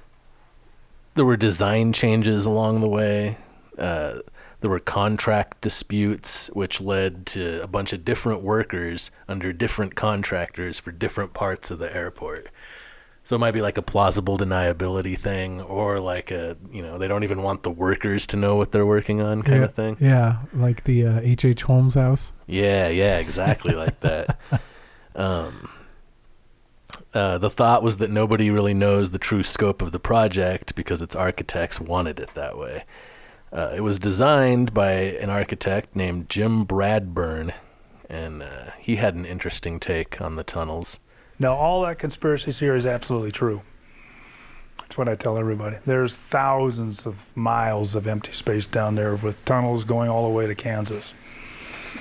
[1.15, 3.39] there were design changes along the way.
[3.77, 4.19] Uh,
[4.61, 10.79] there were contract disputes, which led to a bunch of different workers under different contractors
[10.79, 12.49] for different parts of the airport.
[13.29, 17.07] So it might be like a plausible deniability thing, or like a you know they
[17.07, 19.97] don't even want the workers to know what they're working on kind yeah, of thing.
[20.01, 21.45] Yeah, like the uh, H.
[21.45, 21.63] H.
[21.65, 22.33] Holmes house.
[22.47, 24.39] Yeah, yeah, exactly like that.
[25.15, 25.69] Um,
[27.13, 31.03] uh, the thought was that nobody really knows the true scope of the project because
[31.03, 32.85] its architects wanted it that way.
[33.53, 37.53] Uh, it was designed by an architect named Jim Bradburn,
[38.09, 41.01] and uh, he had an interesting take on the tunnels.
[41.39, 43.63] No, all that conspiracy theory is absolutely true.
[44.79, 45.77] That's what I tell everybody.
[45.85, 50.47] There's thousands of miles of empty space down there with tunnels going all the way
[50.47, 51.15] to Kansas.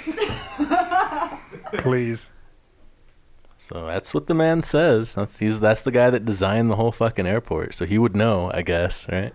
[1.74, 2.32] Please.
[3.58, 5.16] So that's what the man says.
[5.16, 7.74] That's he's that's the guy that designed the whole fucking airport.
[7.74, 9.34] So he would know, I guess, right?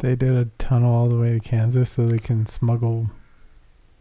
[0.00, 3.10] They did a tunnel all the way to Kansas so they can smuggle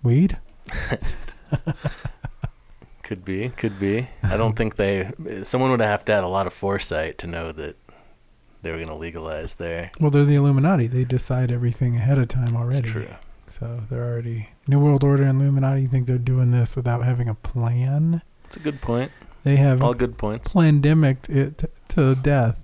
[0.03, 0.37] weed.
[3.13, 4.07] Could be, could be.
[4.23, 5.11] I don't think they.
[5.43, 7.75] Someone would have to have a lot of foresight to know that
[8.63, 9.91] they were going to legalize there.
[9.99, 10.87] Well, they're the Illuminati.
[10.87, 12.89] They decide everything ahead of time It's already.
[12.89, 13.07] true.
[13.45, 15.83] So they're already New World Order and Illuminati.
[15.83, 18.23] You think they're doing this without having a plan?
[18.45, 19.11] It's a good point.
[19.43, 20.51] They have All good points.
[20.53, 22.59] pandemic it to death.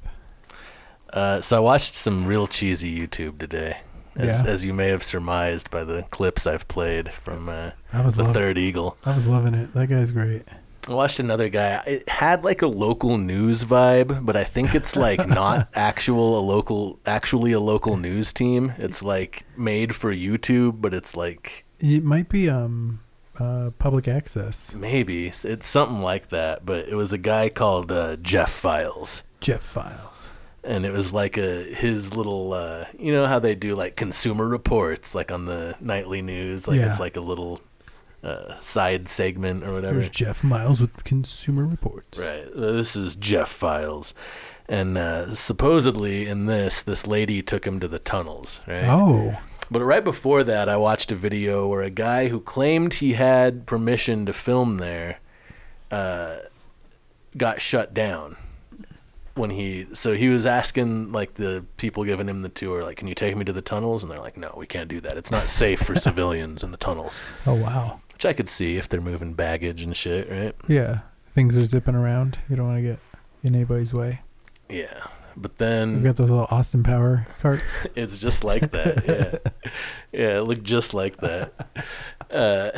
[1.14, 3.82] Uh, so I watched some real cheesy YouTube today,
[4.20, 4.52] as, Yeah.
[4.52, 8.24] as you may have surmised by the clips I've played from uh, I was the
[8.24, 8.34] loving.
[8.34, 8.98] Third Eagle.
[9.06, 9.74] I was loving it.
[9.74, 10.44] That guy's great.
[10.88, 11.84] I watched another guy.
[11.86, 16.42] It had like a local news vibe, but I think it's like not actual a
[16.42, 18.74] local, actually a local news team.
[18.78, 23.00] It's like made for YouTube, but it's like It might be um
[23.40, 24.74] uh public access.
[24.74, 26.66] maybe it's, it's something like that.
[26.66, 29.22] But it was a guy called uh, Jeff Files.
[29.42, 30.30] Jeff Files.
[30.64, 34.48] And it was like a his little uh you know how they do like consumer
[34.48, 36.68] reports like on the nightly news?
[36.68, 36.90] Like Yeah.
[36.90, 37.62] it's like a little
[38.24, 39.96] uh side segment or whatever.
[40.00, 42.18] There's Jeff Miles with Consumer Reports.
[42.20, 42.46] right.
[42.54, 44.14] Uh, this is jeff files.
[44.68, 48.84] And uh supposedly in this this lady took him to the tunnels right?
[48.86, 49.38] Oh,
[49.72, 53.66] but right before that i watched a video where a guy who claimed he had
[53.66, 55.20] permission to film there
[55.92, 56.38] uh
[57.38, 58.36] got shut down
[59.40, 63.08] when he so he was asking like the people giving him the tour like can
[63.08, 65.32] you take me to the tunnels and they're like no we can't do that it's
[65.32, 68.00] not safe for civilians in the tunnels oh wow.
[68.14, 71.00] which i could see if they're moving baggage and shit right Yeah,
[71.30, 72.38] things are zipping around.
[72.50, 73.00] You don't want to get
[73.44, 74.22] in anybody's way.
[74.70, 77.78] yeah but then We've got those little Austin Power carts.
[77.96, 79.72] it's just like that yeah
[80.12, 81.54] yeah it looked just like that
[82.30, 82.72] uh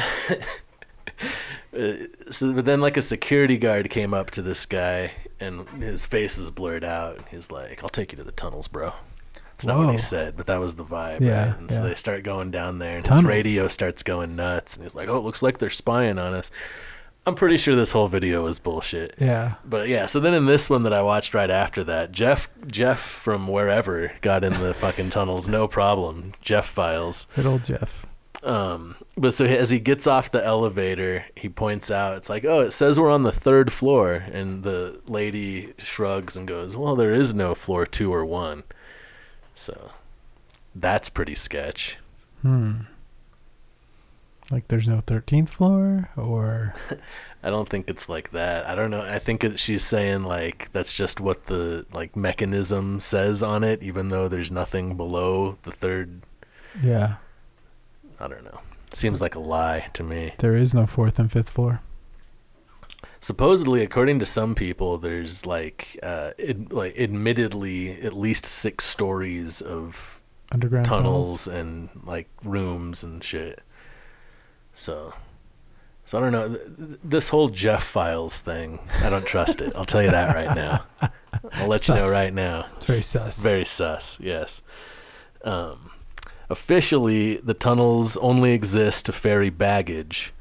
[1.74, 1.94] Uh,
[2.30, 6.38] so, but then, like a security guard came up to this guy, and his face
[6.38, 7.20] is blurred out.
[7.30, 8.94] He's like, "I'll take you to the tunnels, bro."
[9.56, 9.98] It's not what he oh.
[9.98, 11.58] said, but that was the vibe, Yeah, right?
[11.60, 13.26] And so they start going down there, and Tunnels.
[13.26, 16.34] his radio starts going nuts, and he's like, "Oh, it looks like they're spying on
[16.34, 16.50] us."
[17.28, 19.14] I'm pretty sure this whole video was bullshit.
[19.20, 19.56] Yeah.
[19.64, 23.00] But yeah, so then in this one that I watched right after that, Jeff Jeff
[23.00, 26.34] from wherever got in the fucking tunnels, no problem.
[26.42, 27.28] Jeff files.
[27.36, 28.08] Good old Jeff.
[28.44, 32.62] Um, but so as he gets off the elevator, he points out, it's like, oh,
[32.62, 34.26] it says we're on the third floor.
[34.32, 38.64] And the lady shrugs and goes, well, there is no floor two or one.
[39.54, 39.92] So
[40.74, 41.98] that's pretty sketch.
[42.42, 42.82] Hmm.
[44.50, 46.74] Like there's no 13th floor or
[47.44, 48.68] I don't think it's like that.
[48.68, 49.02] I don't know.
[49.02, 53.82] I think it, she's saying like that's just what the like mechanism says on it,
[53.82, 56.22] even though there's nothing below the third.
[56.84, 57.16] yeah,
[58.22, 58.60] I don't know.
[58.94, 60.34] Seems like a lie to me.
[60.40, 61.82] there is no fourth and fifth floor.
[63.20, 69.62] Supposedly, according to some people, there's like, uh, ad- like admittedly, at least six stories
[69.62, 71.48] of Underground tunnels tunnels.
[71.48, 73.62] and like rooms and shit.
[74.74, 75.14] So,
[76.06, 76.48] so I don't know.
[76.50, 79.74] Th- th- This whole Jeff Files thing, I don't trust it.
[79.76, 80.84] I'll tell you that right now.
[81.54, 82.66] I'll let you know right now.
[82.76, 83.40] It's very sus.
[83.40, 84.20] Very sus.
[84.20, 84.64] Yes.
[85.44, 85.91] Um,
[86.52, 90.34] officially, the tunnels only exist to ferry baggage,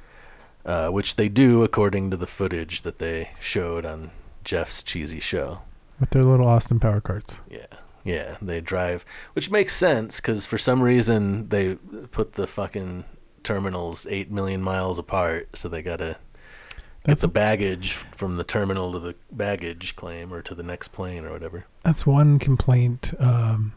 [0.65, 4.11] uh, which they do according to the footage that they showed on
[4.45, 5.61] Jeff's cheesy show.
[5.99, 7.43] With their little Austin Power carts.
[7.51, 7.67] Yeah.
[8.03, 11.75] Yeah, they drive, which makes sense because for some reason they
[12.11, 13.05] put the fucking
[13.43, 18.45] terminals eight million miles apart, so they gotta get That's the a, baggage from the
[18.45, 21.67] terminal to the baggage claim or to the next plane or whatever.
[21.85, 23.13] that's one complaint.
[23.19, 23.75] Um,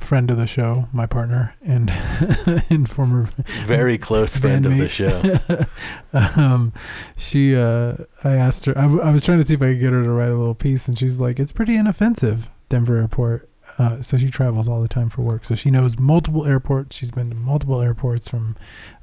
[0.00, 1.90] friend of the show, my partner and
[2.70, 3.28] and former
[3.66, 5.66] Very close friend of the show.
[6.36, 6.72] um,
[7.16, 9.80] she, uh, I asked her, I, w- I was trying to see if I could
[9.80, 13.50] get her to write a little piece, and she's like, it's pretty inoffensive, Denver Airport.
[13.78, 15.44] Uh, so she travels all the time for work.
[15.44, 16.96] So she knows multiple airports.
[16.96, 18.56] She's been to multiple airports from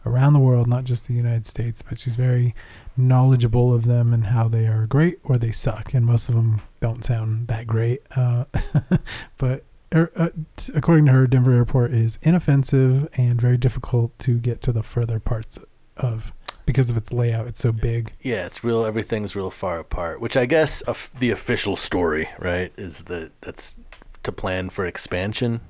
[0.05, 2.53] around the world, not just the United States, but she's very
[2.95, 5.93] knowledgeable of them and how they are great or they suck.
[5.93, 8.01] And most of them don't sound that great.
[8.15, 8.45] Uh,
[9.37, 14.39] but er, uh, t- according to her, Denver Airport is inoffensive and very difficult to
[14.39, 15.59] get to the further parts
[15.97, 16.31] of
[16.65, 17.47] because of its layout.
[17.47, 18.11] It's so big.
[18.21, 18.85] Yeah, it's real.
[18.85, 20.19] Everything's real far apart.
[20.19, 23.75] Which I guess of the official story, right, is that that's
[24.23, 25.61] to plan for expansion,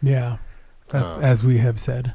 [0.00, 0.36] Yeah,
[0.88, 2.14] that's Um, as we have said.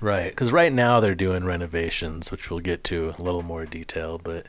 [0.00, 0.30] right?
[0.30, 4.20] Because right now they're doing renovations, which we'll get to a little more detail.
[4.22, 4.46] But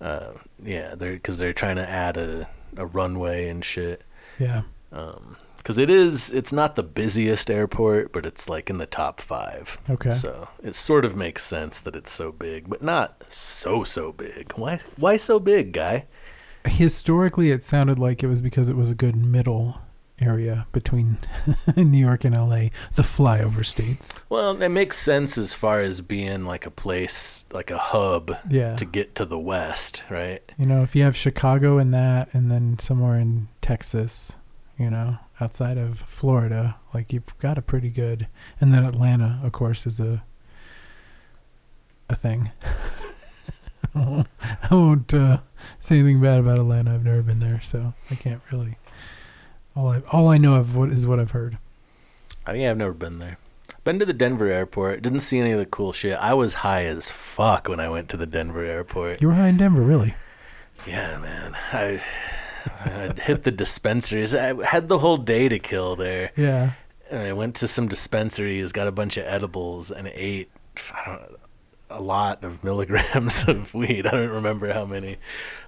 [0.00, 4.02] uh, yeah, they're because they're trying to add a a runway and shit.
[4.38, 6.30] Yeah, Um, because it is.
[6.30, 9.76] It's not the busiest airport, but it's like in the top five.
[9.90, 10.12] Okay.
[10.12, 14.52] So it sort of makes sense that it's so big, but not so so big.
[14.54, 14.78] Why?
[14.96, 16.04] Why so big, guy?
[16.66, 19.78] Historically, it sounded like it was because it was a good middle
[20.20, 21.18] area between
[21.76, 24.24] New York and LA, the flyover states.
[24.28, 28.76] Well, it makes sense as far as being like a place, like a hub Yeah.
[28.76, 30.42] to get to the west, right?
[30.56, 34.36] You know, if you have Chicago in that, and then somewhere in Texas,
[34.78, 38.28] you know, outside of Florida, like you've got a pretty good.
[38.60, 40.22] And then Atlanta, of course, is a
[42.08, 42.50] a thing.
[43.94, 45.38] I won't, I won't uh,
[45.80, 46.94] say anything bad about Atlanta.
[46.94, 48.78] I've never been there, so I can't really.
[49.74, 51.58] All I all I know of what is what I've heard.
[52.46, 53.38] I mean, I've never been there.
[53.84, 55.02] Been to the Denver airport.
[55.02, 56.18] Didn't see any of the cool shit.
[56.18, 59.20] I was high as fuck when I went to the Denver airport.
[59.20, 60.14] You were high in Denver, really?
[60.86, 61.56] Yeah, man.
[61.72, 62.02] I
[62.66, 64.34] I hit the dispensaries.
[64.34, 66.32] I had the whole day to kill there.
[66.36, 66.72] Yeah.
[67.10, 70.50] And I went to some dispensaries, got a bunch of edibles, and ate
[70.92, 71.38] I don't,
[71.88, 74.06] a lot of milligrams of weed.
[74.06, 75.16] I don't remember how many,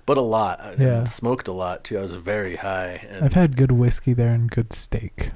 [0.05, 0.61] but a lot.
[0.61, 1.05] I Yeah.
[1.05, 1.99] smoked a lot too.
[1.99, 3.07] I was very high.
[3.09, 5.31] And I've had good whiskey there and good steak.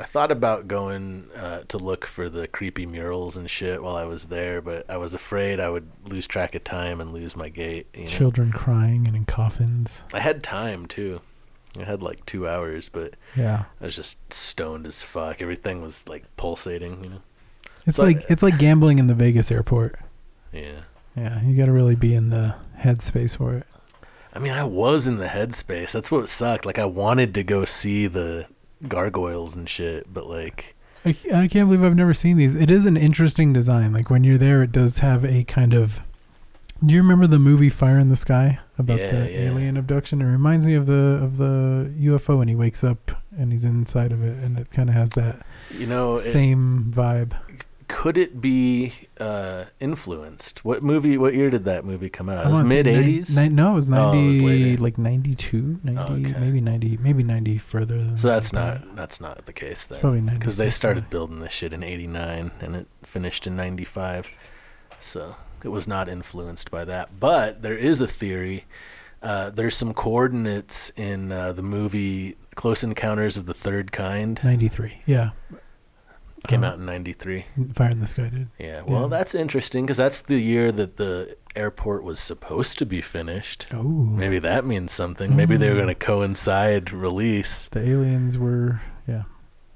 [0.00, 4.04] I thought about going uh, to look for the creepy murals and shit while I
[4.04, 7.48] was there, but I was afraid I would lose track of time and lose my
[7.48, 7.86] gait.
[7.94, 8.06] You know?
[8.08, 10.04] Children crying and in coffins.
[10.12, 11.20] I had time too.
[11.78, 13.64] I had like two hours, but Yeah.
[13.80, 15.42] I was just stoned as fuck.
[15.42, 17.22] Everything was like pulsating, you know.
[17.86, 19.96] It's So I- like it's like gambling in the Vegas airport.
[20.52, 20.80] Yeah.
[21.16, 23.66] Yeah, you got to really be in the headspace for it.
[24.32, 25.90] I mean, I was in the headspace.
[25.90, 26.64] That's what sucked.
[26.64, 28.46] Like, I wanted to go see the
[28.86, 32.54] gargoyles and shit, but like, I, I can't believe I've never seen these.
[32.54, 33.92] It is an interesting design.
[33.92, 36.00] Like when you're there, it does have a kind of.
[36.84, 39.38] Do you remember the movie Fire in the Sky about Yeah, the yeah.
[39.40, 40.22] alien abduction?
[40.22, 44.12] It reminds me of the of the UFO, and he wakes up and he's inside
[44.12, 45.44] of it, and it kind of has that
[45.76, 47.32] you know, it- same vibe.
[47.88, 50.64] Could it be uh, influenced?
[50.64, 51.16] What movie?
[51.18, 52.46] What year did that movie come out?
[52.46, 53.34] I It was mid nine- eighties.
[53.34, 54.82] nine- no, it was Oh, it ninety, was later.
[54.82, 56.38] like 92, 90, Okay.
[56.40, 58.16] maybe ninety, maybe ninety further than.
[58.18, 58.84] so that's that.
[58.86, 60.38] not that's not the case It's probably ninety.
[60.38, 64.28] because they started building this shit in 89 and it finished in 95
[65.00, 68.64] so it was not influenced by that but there is a theory
[69.22, 74.68] uh, there's some coordinates in uh, the movie close encounters of the third kind ninety
[74.68, 74.98] three.
[75.06, 75.30] Yeah,
[76.46, 78.48] came Uh, out in 93 Fire in the Sky did.
[78.58, 79.08] yeah well Yeah.
[79.08, 83.82] that's interesting because that's the year that the airport was supposed to be finished Oh,
[83.82, 85.78] maybe that means something maybe they were Mm.
[85.84, 89.22] going to coincide release the aliens were yeah.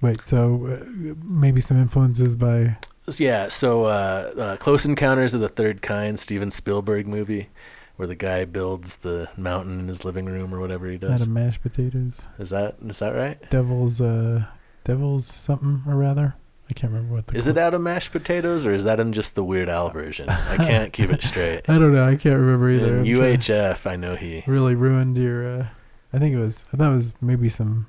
[0.01, 2.77] Wait, so uh, maybe some influences by
[3.19, 7.49] Yeah, so uh, uh, Close Encounters of the Third Kind, Steven Spielberg movie,
[7.97, 11.11] where the guy builds the mountain in his living room or whatever he does.
[11.13, 13.39] out of mashed potatoes, Is that is that right?
[13.51, 14.45] devil's uh,
[14.85, 16.35] devil's something or rather.
[16.73, 17.37] I can't remember what the.
[17.37, 20.27] Is it out of mashed potatoes or is that in just the Weird Al version?
[20.31, 21.69] I can't keep it straight.
[21.69, 22.05] I don't know.
[22.07, 22.97] I can't remember either.
[22.97, 24.43] In UHF, I know he.
[24.47, 25.47] really ruined your.
[25.61, 25.67] Uh,
[26.15, 26.65] I think it was.
[26.73, 27.89] I thought it was maybe some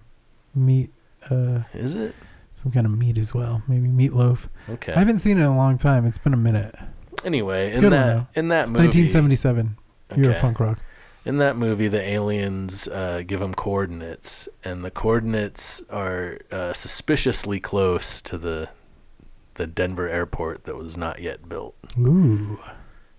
[0.54, 0.92] meat.
[1.32, 2.14] Uh, Is it
[2.52, 3.64] some kind of meat as well.
[3.70, 4.48] Maybe meatloaf.
[4.70, 4.94] okay?
[4.94, 6.06] I haven't seen it in a long time.
[6.06, 6.76] It's been a minute.
[7.24, 9.78] Anyway, It's in a good one, that in that It's movie, 1977.
[10.18, 10.80] You're a punk rock.
[11.26, 17.60] In that movie, the aliens uh, give them coordinates, and the coordinates are uh, suspiciously
[17.60, 18.70] close to the
[19.56, 21.76] the Denver airport that was not yet built.
[22.00, 22.58] Ooh.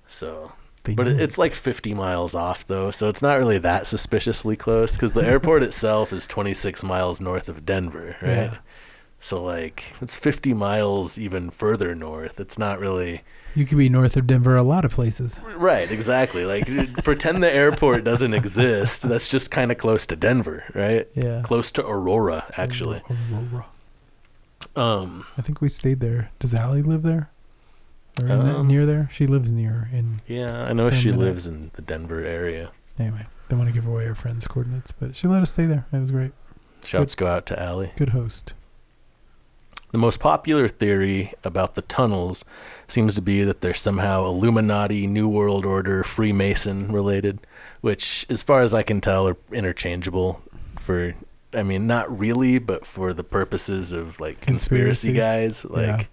[0.06, 3.86] So, they but it, it's like 50 miles off though, so it's not really that
[3.86, 8.28] suspiciously close because the airport itself is 26 miles north of Denver, right?
[8.28, 8.56] Yeah.
[9.18, 12.38] So like it's 50 miles even further north.
[12.38, 13.22] It's not really
[13.54, 15.40] You could be north of Denver a lot of places.
[15.56, 16.44] right, exactly.
[16.44, 16.66] Like
[17.04, 19.02] pretend the airport doesn't exist.
[19.02, 21.06] That's just kind of close to Denver, right?
[21.14, 21.42] Yeah.
[21.44, 23.00] Close to Aurora, actually.
[23.32, 23.66] Aurora.
[24.76, 26.30] Um, I think we stayed there.
[26.38, 27.30] Does Allie live there?
[28.20, 29.08] Or in that, Um, near there?
[29.12, 29.88] She lives near.
[29.92, 31.20] In yeah, I know she minute.
[31.20, 32.70] lives in the Denver area.
[32.98, 35.86] anyway, don't want to give away our friend's coordinates, but she let us stay there.
[35.92, 36.32] It was great.
[36.84, 37.92] Shouts go out to Allie.
[37.96, 38.54] Good host.
[39.94, 42.44] The most popular theory about the tunnels
[42.88, 47.38] seems to be that they're somehow Illuminati, New World Order, Freemason related,
[47.80, 50.42] which, as far as I can tell, are interchangeable
[50.80, 51.14] for,
[51.52, 55.12] I mean, not really, but for the purposes of like conspiracy, Conspiracy.
[55.12, 55.64] guys.
[55.64, 56.04] Like, Yeah.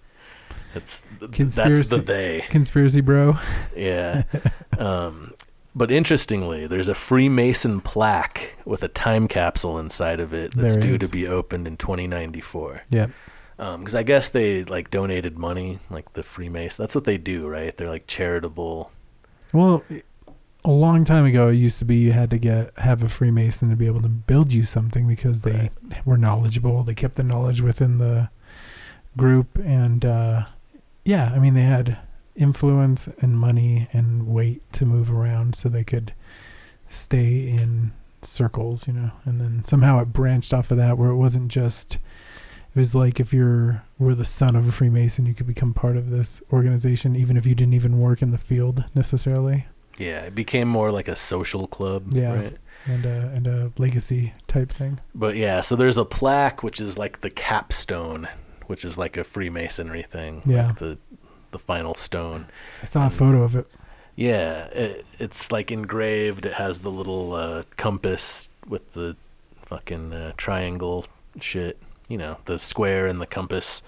[0.76, 1.96] it's th- that's Conspiracy.
[1.96, 2.44] the they.
[2.50, 3.36] Conspiracy bro.
[3.76, 4.22] Yeah.
[4.78, 5.34] um,
[5.74, 10.82] but interestingly, there's a Freemason plaque with a time capsule inside of it that's There
[10.84, 11.00] due is.
[11.00, 13.10] to be opened in 2094 Yep.
[13.62, 16.78] Because I guess they like donated money, like the Freemasons.
[16.78, 17.76] That's what they do, right?
[17.76, 18.90] They're like charitable.
[19.52, 19.84] Well,
[20.64, 23.70] a long time ago, it used to be you had to get have a Freemason
[23.70, 25.70] to be able to build you something because they
[26.04, 26.82] were knowledgeable.
[26.82, 28.30] They kept the knowledge within the
[29.16, 30.46] group, and uh,
[31.04, 31.98] yeah, I mean they had
[32.34, 36.14] influence and money and weight to move around, so they could
[36.88, 37.92] stay in
[38.22, 39.12] circles, you know.
[39.24, 41.98] And then somehow it branched off of that, where it wasn't just.
[42.74, 45.96] It was like if you're were the son of a Freemason, you could become part
[45.96, 49.66] of this organization, even if you didn't even work in the field necessarily.
[49.98, 52.12] Yeah, it became more like a social club.
[52.12, 52.34] Yeah.
[52.34, 52.56] Right?
[52.86, 55.00] and a and a legacy type thing.
[55.14, 58.28] But yeah, so there's a plaque which is like the capstone,
[58.66, 60.42] which is like a Freemasonry thing.
[60.44, 60.68] Yeah.
[60.68, 60.98] Like the
[61.50, 62.46] the final stone.
[62.82, 63.66] I saw a photo of it.
[64.16, 66.44] Yeah, it, it's like engraved.
[66.46, 69.16] It has the little uh, compass with the
[69.62, 71.06] fucking uh, triangle
[71.40, 71.78] shit.
[72.12, 73.82] You know, the square and the compass.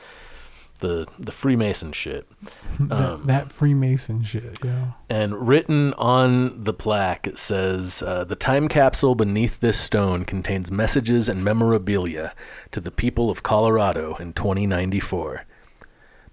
[0.80, 2.26] The the Freemason shit.
[2.80, 4.92] that, Um, that Freemason shit, yeah.
[5.08, 10.72] And written on the plaque, it says uh, The time capsule beneath this stone contains
[10.72, 12.34] messages and memorabilia
[12.72, 15.44] to the people of Colorado in 2094.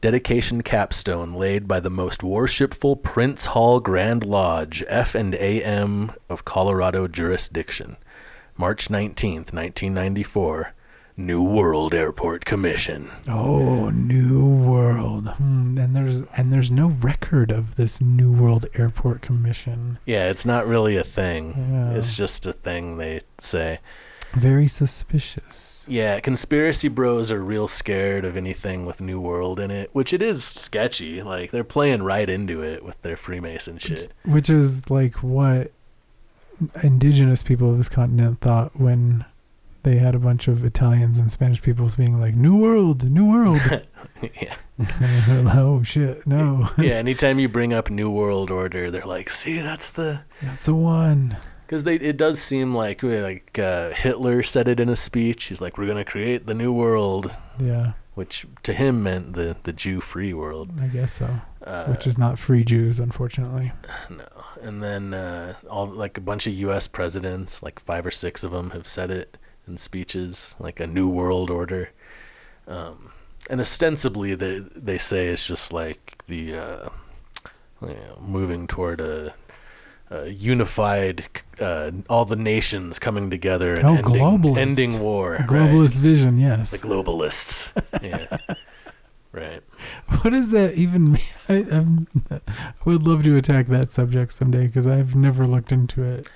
[0.01, 6.43] Dedication capstone laid by the most worshipful Prince Hall Grand Lodge, F and AM of
[6.43, 7.97] Colorado jurisdiction.
[8.57, 10.73] March 19th, 1994.
[11.18, 13.09] New World Airport Commission.
[13.28, 15.28] Oh, New World.
[15.30, 19.99] Hmm, and there's and there's no record of this New World Airport Commission.
[20.05, 21.53] Yeah, it's not really a thing.
[21.72, 21.97] Yeah.
[21.97, 23.80] It's just a thing they say.
[24.34, 25.86] Very suspicious.
[25.89, 30.22] Yeah, conspiracy bros are real scared of anything with New World in it, which it
[30.22, 31.22] is sketchy.
[31.22, 34.14] Like they're playing right into it with their Freemason shit.
[34.24, 35.72] Which is like what
[36.82, 39.26] indigenous people of this continent thought when
[39.84, 43.59] they had a bunch of Italians and Spanish people being like, New World, New World.
[44.21, 44.55] yeah.
[44.77, 44.89] Like,
[45.55, 46.69] oh shit, no.
[46.77, 50.75] yeah, anytime you bring up New World Order, they're like, "See, that's the That's the
[50.75, 51.38] one.
[51.65, 55.45] because they it does seem like like uh, Hitler said it in a speech.
[55.45, 59.73] He's like, "We're gonna create the new world," Yeah, which to him meant the the
[59.73, 60.71] Jew free world.
[60.82, 61.41] I guess so.
[61.63, 63.71] Uh, Which is not free Jews, unfortunately.
[64.09, 64.25] No.
[64.63, 66.88] And then uh, all like a bunch of U.S.
[66.88, 69.38] presidents, like five or six of them, have said it
[69.68, 71.89] in speeches, like a new world order.
[72.68, 73.12] Um,
[73.49, 76.89] and ostensibly, they they say it's just like the uh,
[77.82, 79.34] you know, moving toward a,
[80.09, 81.26] a unified,
[81.59, 84.57] uh, all the nations coming together and Oh, ending, globalist.
[84.57, 85.32] ending war.
[85.39, 85.47] right.
[85.47, 86.72] Globalist vision, yes.
[86.72, 87.70] The globalists.
[88.01, 88.38] yeah.
[89.34, 89.64] Right.
[90.24, 91.22] What does that even mean?
[91.49, 91.55] I,
[92.36, 92.41] I
[92.84, 96.28] would love to attack that subject someday because I've never looked into it.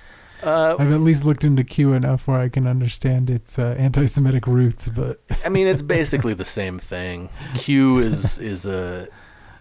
[0.42, 4.46] Uh, I've at least looked into Q enough where I can understand its uh, anti-Semitic
[4.46, 7.30] roots, but I mean, it's basically the same thing.
[7.54, 9.08] Q is is a,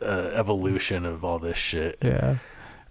[0.02, 1.98] a evolution of all this shit.
[2.02, 2.38] yeah.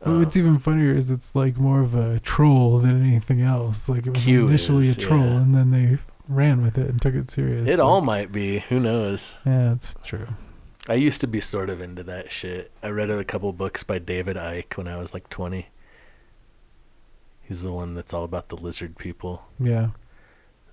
[0.05, 3.89] Uh, what's even funnier is it's like more of a troll than anything else.
[3.89, 5.37] Like it was Q initially is, a troll, yeah.
[5.37, 7.69] and then they ran with it and took it serious.
[7.69, 8.61] it all might be.
[8.61, 9.37] Who knows?
[9.47, 10.27] Yeah, it's true.
[10.87, 12.71] I used to be sort of into that shit.
[12.83, 15.69] I read a couple books by David Icke when I was like 20.
[17.47, 19.45] He's the one that's all about the lizard people.
[19.61, 19.89] Yeah.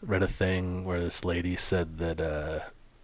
[0.01, 2.59] Read a thing where this lady said that uh,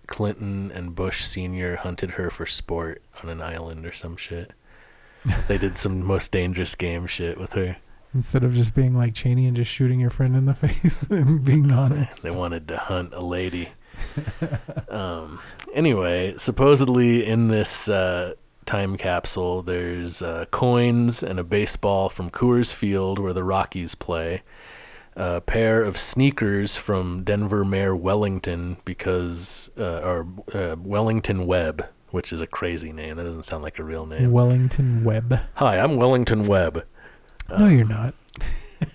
[0.08, 1.76] Clinton and Bush Sr.
[1.78, 4.54] hunted her for sport on an island or some shit.
[5.48, 7.78] they did some most dangerous game shit with her.
[8.14, 11.44] Instead of just being like Cheney and just shooting your friend in the face and
[11.44, 12.24] being honest.
[12.24, 13.70] They wanted to hunt a lady.
[14.90, 15.40] um,
[15.74, 18.34] anyway, supposedly in this uh,
[18.68, 24.44] time capsule, there's uh, coins and a baseball from Coors Field where the Rockies play.
[25.16, 32.32] A pair of sneakers from Denver Mayor Wellington because, uh, or uh, Wellington Webb, which
[32.32, 33.16] is a crazy name.
[33.18, 34.32] That doesn't sound like a real name.
[34.32, 35.40] Wellington Webb.
[35.56, 36.86] Hi, I'm Wellington Webb.
[37.50, 38.14] no, you're not.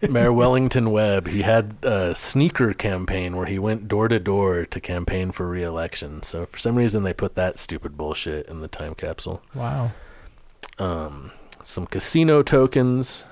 [0.08, 4.80] Mayor Wellington Webb, he had a sneaker campaign where he went door to door to
[4.80, 6.22] campaign for re-election.
[6.22, 9.42] So for some reason they put that stupid bullshit in the time capsule.
[9.54, 9.92] Wow.
[10.78, 13.24] Um, some casino tokens,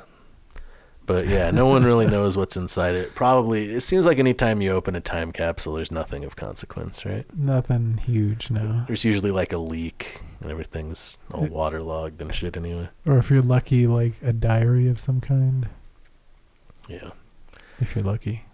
[1.07, 3.15] but yeah, no one really knows what's inside it.
[3.15, 7.27] Probably it seems like anytime you open a time capsule, there's nothing of consequence, right?
[7.37, 8.85] Nothing huge, no.
[8.87, 12.89] There's usually like a leak and everything's all waterlogged and shit anyway.
[13.07, 15.69] Or if you're lucky, like a diary of some kind.
[16.91, 17.11] Yeah.
[17.81, 18.45] If you're lucky.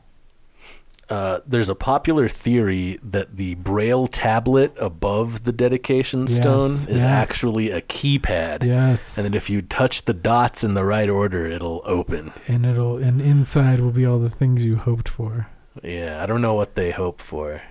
[1.09, 6.89] uh, there's a popular theory that the braille tablet above the dedication Yes, stone is
[6.89, 7.05] yes.
[7.05, 9.16] actually a keypad Yes.
[9.16, 12.97] and that if you touch the dots in the right order it'll open and it'll
[12.99, 15.47] and inside will be all the things you hoped for.
[15.82, 17.62] yeah i don't know what they hope for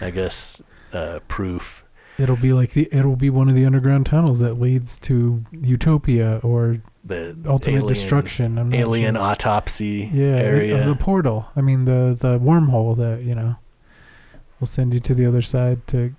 [0.00, 0.62] i guess
[0.94, 1.84] uh, proof
[2.18, 6.40] It'll be like the it'll be one of the underground tunnels that leads to Utopia
[6.42, 8.58] or The ultimate alien, destruction.
[8.58, 9.22] I'm not alien sure.
[9.24, 10.78] autopsy yeah, it- area.
[10.80, 11.48] of the portal.
[11.54, 13.56] I mean the the wormhole that you know
[14.58, 16.12] will send you to the other side to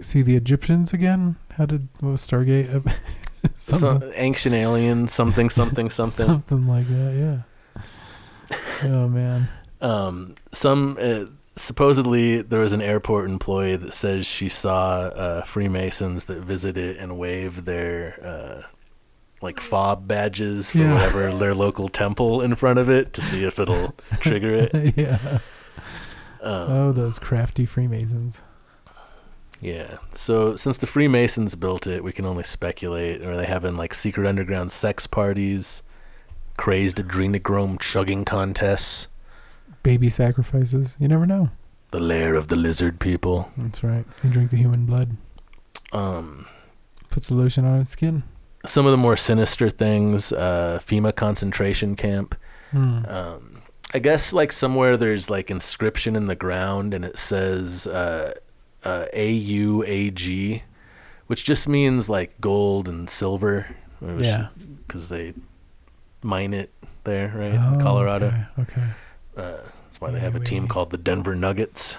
[0.00, 1.36] see the Egyptians again.
[1.56, 2.70] How did what was Stargate?
[3.56, 6.26] something, Some ancient alien, something, something, something.
[6.26, 7.42] something like that.
[7.76, 8.56] Yeah.
[8.84, 9.48] oh man.
[9.80, 11.24] um, some uh,
[11.60, 17.18] supposedly there was an airport employee that says she saw uh, Freemasons that visited and
[17.18, 18.66] waved their uh,
[19.42, 20.94] like fob badges for Yeah.
[20.94, 24.96] whatever their local temple in front of it to see if it'll trigger it.
[24.96, 25.38] yeah.
[26.42, 28.42] Um, Oh, those crafty Freemasons.
[29.60, 29.98] Yeah.
[30.14, 33.20] So since the Freemasons built it, we can only speculate.
[33.22, 35.82] Are they having like secret underground sex parties,
[36.56, 39.06] crazed adrenochrome chugging contests,
[39.82, 40.96] Baby sacrifices.
[41.00, 41.50] You never know.
[41.90, 43.50] the lair of the lizard people?
[43.56, 44.04] That's right.
[44.22, 45.16] They drink the human blood.
[45.92, 46.46] Um,
[47.10, 48.22] Puts lotion on its skin.
[48.66, 52.36] some of the more sinister things, uh, FEMA concentration camp.
[52.70, 53.04] Hmm.
[53.06, 53.62] Um,
[53.92, 58.34] I guess like somewhere there's like inscription in the ground and it says uh,
[58.84, 60.62] uh, AUAG,
[61.26, 63.74] which just means like gold and silver.
[64.18, 64.48] yeah.
[64.86, 65.34] because they
[66.22, 66.70] mine it
[67.04, 67.54] there, right?
[67.60, 68.26] Oh, in Colorado.
[68.58, 68.80] Okay.
[68.80, 68.86] okay.
[69.36, 71.96] Uh, that's why they have a team called the Denver Nuggets.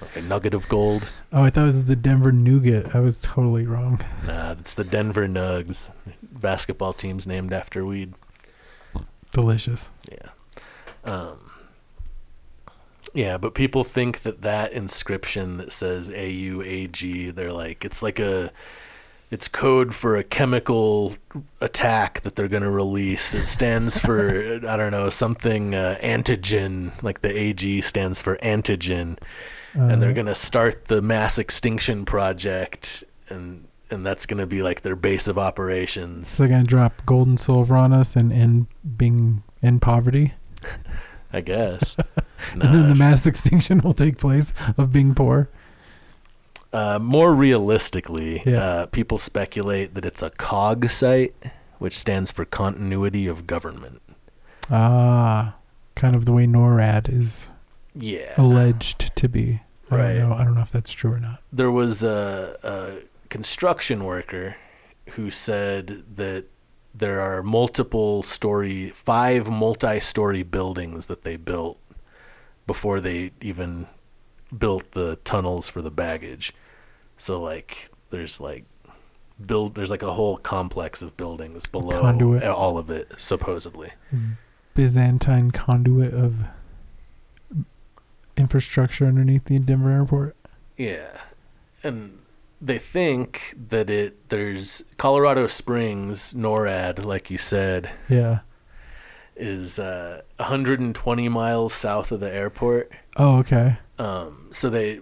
[0.00, 1.10] Like a nugget of gold.
[1.32, 2.94] Oh, I thought it was the Denver Nougat.
[2.94, 4.00] I was totally wrong.
[4.24, 5.90] Nah, it's the Denver Nugs.
[6.22, 8.14] Basketball team's named after weed.
[9.32, 9.90] Delicious.
[10.08, 10.28] Yeah.
[11.02, 11.50] Um,
[13.14, 18.52] yeah, but people think that that inscription that says AUAG, they're like, it's like a,
[19.30, 21.14] it's code for a chemical
[21.60, 23.32] attack that they're going to release.
[23.34, 29.18] It stands for, I don't know, something uh, antigen, like the AG stands for antigen.
[29.74, 33.04] and they're Uh, going to start the mass extinction project.
[33.28, 36.28] And, and that's going to be like their base of operations.
[36.28, 38.66] So they're gonna drop gold and silver on us and end
[38.96, 40.34] being in poverty,
[41.32, 41.96] I guess.
[42.52, 45.48] and then the mass extinction will take place of being poor.
[46.72, 48.58] Uh, more realistically, Yeah.
[48.62, 51.34] uh, people speculate that it's a COG site,
[51.78, 54.00] which stands for Continuity of Government.
[54.70, 55.56] Ah,
[55.96, 57.50] kind of the way NORAD is
[57.94, 58.34] Yeah.
[58.36, 59.62] alleged to be.
[59.90, 60.14] I Right.
[60.18, 60.36] don't know.
[60.36, 61.40] I don't know if that's true or not.
[61.52, 62.90] There was a, a
[63.28, 64.54] construction worker
[65.14, 66.44] who said that
[66.94, 71.78] there are multiple story, five multi story buildings that they built
[72.66, 73.88] before they even
[74.56, 76.52] built the tunnels for the baggage.
[77.20, 78.64] So, like, there's like,
[79.44, 82.42] build there's like a whole complex of buildings below Conduit.
[82.44, 83.90] all of it supposedly
[84.74, 86.40] Byzantine conduit of
[88.36, 90.36] infrastructure underneath the Denver airport.
[90.76, 91.20] Yeah.
[91.82, 92.18] And
[92.60, 98.40] they think that it there's Colorado Springs, NORAD, like you said, Yeah.
[99.36, 102.92] is uh, 120 miles south of the airport.
[103.16, 103.78] Oh, okay.
[103.98, 105.00] Um, so they,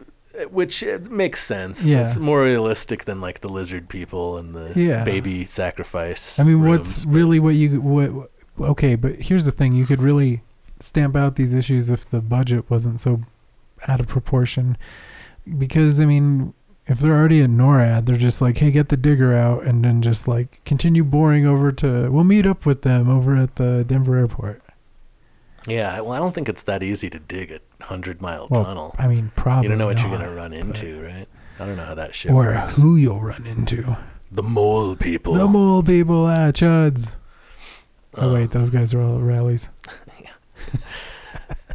[0.50, 1.84] which uh, makes sense.
[1.84, 2.02] Yeah.
[2.04, 5.04] It's more realistic than like the lizard people and the Yeah.
[5.04, 6.38] baby sacrifice.
[6.38, 8.30] I mean, rooms, what's really what you what?
[8.60, 10.42] Okay, but here's the thing: you could really
[10.80, 13.20] stamp out these issues if the budget wasn't so
[13.86, 14.76] out of proportion.
[15.58, 16.54] Because I mean,
[16.86, 20.02] if they're already at NORAD, they're just like, "Hey, get the digger out," and then
[20.02, 22.10] just like continue boring over to.
[22.10, 24.62] We'll meet up with them over at the Denver airport.
[25.66, 26.00] Yeah.
[26.00, 28.94] Well, I don't think it's that easy to dig a hundred mile Well, tunnel.
[28.98, 31.26] I mean, probably You don't know what you're gonna run into, right?
[31.60, 32.76] I don't know how that shit or works.
[32.76, 33.96] who you'll run into.
[34.30, 35.34] The mole people.
[35.34, 37.16] The mole people, ah, chuds.
[38.14, 39.70] Oh Um, wait, those guys are all at rallies.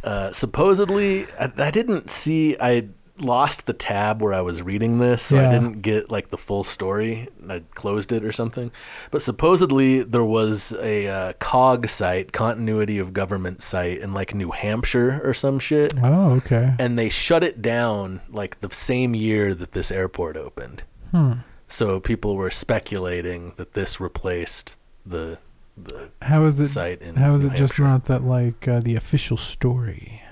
[0.02, 2.56] Uh, supposedly, I, I didn't see.
[2.60, 6.36] I lost the tab where I was reading this, so I didn't get like the
[6.36, 7.28] full story.
[7.48, 8.72] I closed it or something.
[9.12, 14.50] But supposedly, there was a uh, COG site, Continuity of Government site, in like New
[14.50, 16.74] Hampshire or some shit, Oh, okay.
[16.78, 20.82] and they shut it down like the same year that this airport opened.
[21.12, 21.32] Hmm.
[21.68, 25.38] So people were speculating that this replaced the
[25.76, 26.68] the How is it?
[26.68, 27.16] site in.
[27.16, 30.22] How is New it just not that like uh, the official story?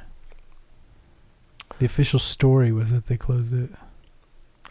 [1.82, 3.68] The official story was that they closed it.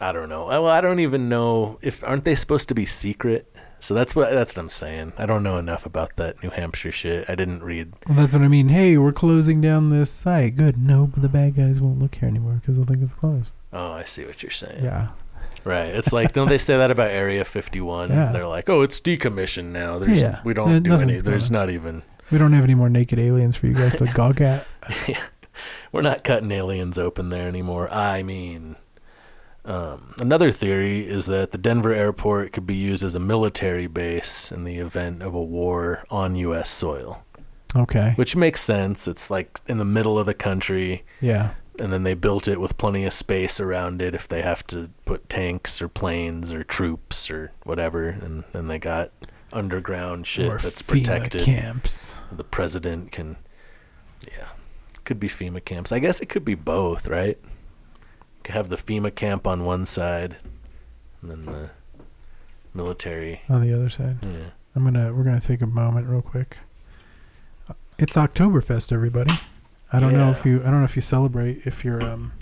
[0.00, 0.46] I don't know.
[0.46, 3.54] Well, I don't even know if aren't they supposed to be secret.
[3.80, 5.12] So that's what that's what I'm saying.
[5.18, 7.28] I don't know enough about that New Hampshire shit.
[7.28, 7.92] I didn't read.
[8.08, 8.70] Well, that's what I mean.
[8.70, 10.56] Hey, we're closing down this site.
[10.56, 10.78] Good.
[10.78, 13.54] No, but the bad guys won't look here anymore because they'll think it's closed.
[13.74, 14.82] Oh, I see what you're saying.
[14.82, 15.08] Yeah.
[15.64, 15.94] Right.
[15.94, 18.08] It's like don't they say that about Area 51?
[18.08, 18.32] Yeah.
[18.32, 19.98] They're like, "Oh, it's decommissioned now.
[19.98, 20.40] There's Yeah.
[20.46, 21.18] we don't do any.
[21.18, 24.40] There's not even We don't have any more naked aliens for you guys to gawk
[24.40, 24.66] at.
[25.92, 27.88] we're not cutting aliens open there anymore.
[27.92, 28.76] I mean,
[29.64, 34.50] Um, another theory is that the Denver airport could be used as a military base
[34.50, 36.68] in the event of a war on U.S.
[36.68, 37.22] soil,
[37.76, 38.14] Okay.
[38.16, 39.06] which makes sense.
[39.06, 41.50] It's like in the middle of the country, Yeah.
[41.78, 44.90] and then they built it with plenty of space around it if they have to
[45.04, 49.12] put tanks or planes or troops or whatever, and then they got
[49.52, 51.42] underground shit or that's FEMA protected.
[51.42, 52.20] camps.
[52.32, 53.36] The president can,
[54.26, 54.48] yeah,
[55.12, 55.92] could be FEMA camps.
[55.92, 57.36] I guess it could be both, right?
[57.42, 60.36] You Could have the FEMA camp on one side,
[61.20, 61.70] and then the
[62.72, 63.42] military.
[63.46, 64.16] on the other side.
[64.22, 64.50] Yeah.
[64.74, 66.60] I'm gonna we're gonna take a moment real quick.
[67.98, 69.34] It's Oktoberfest, everybody.
[69.92, 72.32] I don't know if you I don't know if you celebrate if you're um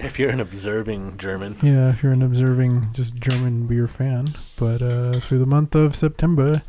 [0.00, 4.24] If you're an observing German, yeah if you're an observing just German beer fan,
[4.58, 6.62] but uh, through the month of September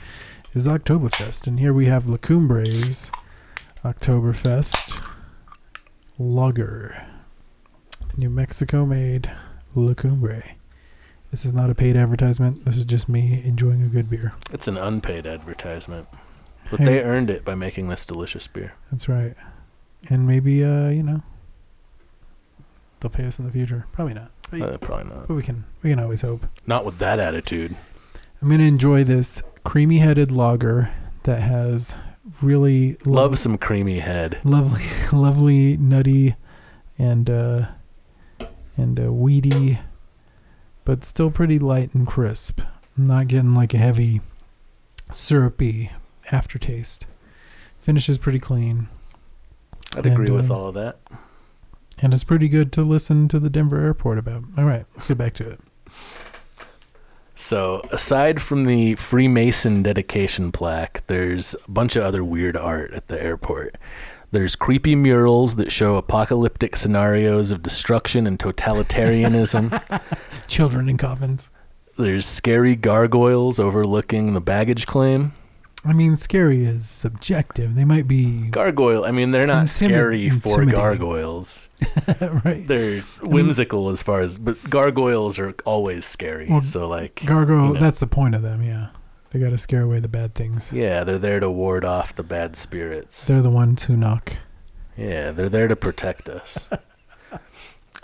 [0.54, 3.10] is Oktoberfest, and here we have La Cumbre's
[3.86, 5.02] Oktoberfest
[6.18, 7.06] Lager,
[8.18, 9.32] New Mexico made
[9.76, 10.44] La Cumbre.
[11.32, 12.64] This is not a paid advertisement.
[12.66, 14.34] This is just me enjoying a good beer.
[14.52, 16.08] it's an unpaid advertisement,
[16.72, 16.86] but Hey.
[16.86, 18.74] they earned it by making this delicious beer.
[18.92, 19.36] That's right.
[20.10, 21.22] And maybe uh, you know,
[23.00, 23.86] they'll pay us in the future.
[23.92, 24.32] Probably not.
[24.52, 25.28] But, Uh, probably not.
[25.28, 26.46] but we can we can always hope.
[26.66, 27.76] Not with that attitude.
[28.42, 30.94] I'm gonna enjoy this creamy headed lager
[31.24, 31.96] that has
[32.42, 34.40] really Love some creamy head.
[34.44, 34.84] lovely,
[35.18, 36.36] lovely nutty,
[36.98, 37.68] and uh,
[38.78, 39.80] and uh, weedy,
[40.84, 42.62] but still pretty light and crisp.
[42.98, 44.22] I'm not getting like a heavy,
[45.12, 45.92] syrupy
[46.32, 47.06] aftertaste.
[47.80, 48.88] Finishes pretty clean.
[49.96, 51.00] I'd And, agree with uh, all of that.
[52.02, 54.44] And it's pretty good to listen to the Denver airport about.
[54.58, 55.60] All right, let's get back to it.
[57.36, 63.10] So, aside from the Freemason dedication plaque, there's a bunch of other weird art at
[63.10, 63.76] the airport.
[64.32, 69.82] There's creepy murals that show apocalyptic scenarios of destruction and totalitarianism.
[70.48, 71.50] Children in coffins.
[71.98, 75.34] There's scary gargoyles overlooking the baggage claim.
[75.86, 77.76] I mean, scary is subjective.
[77.76, 81.70] They might be Gargoyle, I mean, they're not Intimi- scary for gargoyles.
[82.44, 82.66] right.
[82.68, 86.48] They're whimsical as far as, but gargoyles are always scary.
[86.50, 87.68] Well, so, like, Gargoyle.
[87.68, 87.80] you know.
[87.80, 88.64] That's the point of them.
[88.64, 88.90] Yeah,
[89.32, 90.74] they got to scare away the bad things.
[90.74, 93.26] yeah, they're there to ward off the bad spirits.
[93.26, 94.38] They're the ones who knock.
[94.98, 96.68] Yeah, they're there to protect us.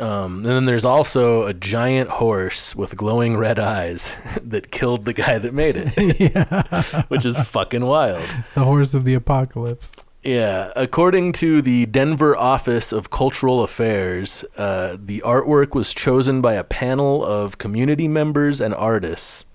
[0.01, 5.13] Um, and then there's also a giant horse with glowing red eyes that killed the
[5.13, 8.23] guy that made it, which is fucking wild.
[8.55, 10.03] the horse of the apocalypse.
[10.23, 16.53] Yeah, according to the Denver Office of Cultural Affairs, uh, the artwork was chosen by
[16.53, 19.45] a panel of community members and artists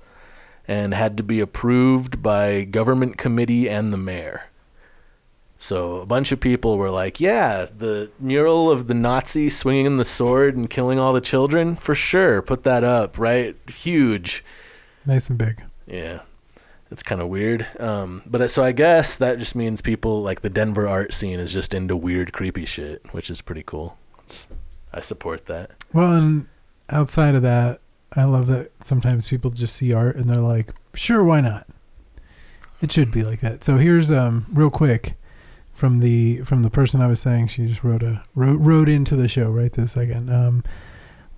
[0.66, 4.44] and had to be approved by government committee and the mayor.
[5.58, 10.04] So a bunch of people were like, "Yeah, the mural of the Nazi swinging the
[10.04, 12.42] sword and killing all the children, for sure.
[12.42, 13.56] Put that up, right?
[13.68, 14.44] Huge."
[15.06, 15.62] Nice and big.
[15.86, 16.20] Yeah,
[16.90, 17.66] it's kind of weird.
[17.80, 21.52] Um, but so I guess that just means people like the Denver art scene is
[21.52, 23.96] just into weird, creepy shit, which is pretty cool.
[24.24, 24.46] It's,
[24.92, 25.70] I support that.
[25.92, 26.48] Well, and
[26.90, 27.80] outside of that,
[28.14, 31.66] I love that sometimes people just see art and they're like, "Sure, why not?"
[32.82, 33.64] It should be like that.
[33.64, 35.14] So here's um real quick
[35.76, 39.14] from the from the person I was saying she just wrote a wrote wrote into
[39.14, 40.32] the show right this second.
[40.32, 40.64] Um,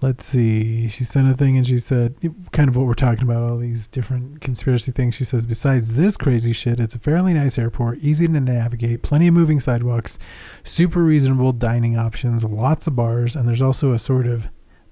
[0.00, 0.88] let's see.
[0.88, 2.14] She sent a thing and she said
[2.52, 5.16] kind of what we're talking about all these different conspiracy things.
[5.16, 9.26] She says besides this crazy shit, it's a fairly nice airport, easy to navigate, plenty
[9.26, 10.20] of moving sidewalks,
[10.62, 14.48] super reasonable dining options, lots of bars, and there's also a sort of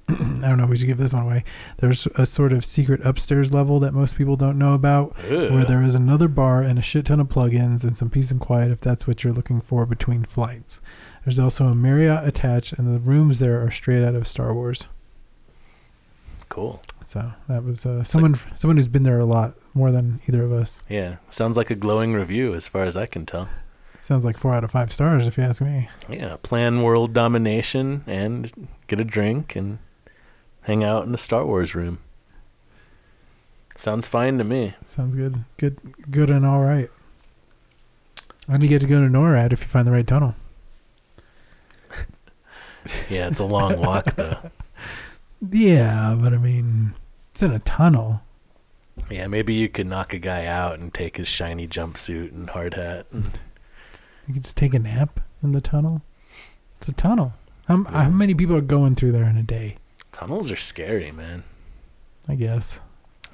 [0.08, 1.44] I don't know if we should give this one away.
[1.78, 5.82] There's a sort of secret upstairs level that most people don't know about where there
[5.82, 8.80] is another bar and a shit ton of plugins and some peace and quiet if
[8.80, 10.80] that's what you're looking for between flights.
[11.24, 14.86] There's also a Marriott attached, and the rooms there are straight out of Star Wars.
[16.48, 16.80] cool.
[17.02, 20.52] So that was uh, someone someone who's been there a lot more than either of
[20.52, 20.80] us.
[20.88, 23.48] Yeah, sounds like a glowing review as far as I can tell.
[24.00, 25.88] Sounds like four out of five stars if you ask me.
[26.08, 29.78] Yeah, plan world domination and get a drink and
[30.66, 31.98] hang out in the Star Wars room.
[33.76, 34.74] Sounds fine to me.
[34.84, 35.78] Sounds good, good,
[36.10, 36.90] good, and all right.
[38.48, 40.34] And you get to go to NORAD if you find the right tunnel.
[43.10, 44.38] Yeah, it's a long walk though.
[45.50, 46.94] Yeah, but I mean,
[47.32, 48.22] it's in a tunnel.
[49.10, 52.72] Yeah, maybe you could knock a guy out and take his shiny jumpsuit and hard
[52.74, 53.06] hat.
[53.12, 53.38] And
[54.26, 56.00] You could just take a nap in the tunnel.
[56.78, 57.34] It's a tunnel.
[57.68, 58.04] How, Yeah.
[58.04, 59.76] how many people are going through there in a day?
[60.16, 61.44] Tunnels are scary, man.
[62.26, 62.80] I guess.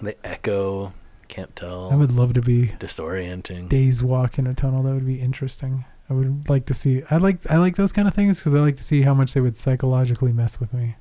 [0.00, 0.92] They echo.
[1.28, 1.90] Can't tell.
[1.92, 3.68] I would love to be disorienting.
[3.68, 4.82] days walk in a tunnel.
[4.82, 5.84] That would be interesting.
[6.10, 7.04] I would like to see.
[7.08, 9.32] I like I like those kind of things because I like to see how much
[9.32, 10.96] they would psychologically mess with me.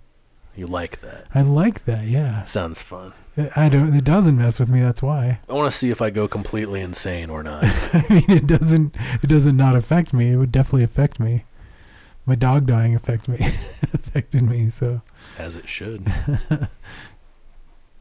[0.56, 1.26] You like that?
[1.34, 2.06] I like that.
[2.06, 2.46] Yeah.
[2.46, 3.14] Sounds fun.
[3.56, 3.94] I don't.
[3.96, 4.82] It doesn't mess with me.
[4.82, 5.40] That's why.
[5.50, 7.64] I want to see if I go completely insane or not.
[7.94, 8.96] I mean, it doesn't.
[9.24, 10.32] It doesn't not affect me.
[10.32, 11.46] It would definitely affect me.
[12.26, 13.38] My dog dying affect me.
[13.94, 14.70] affected me.
[14.70, 15.02] So
[15.38, 16.06] as it should.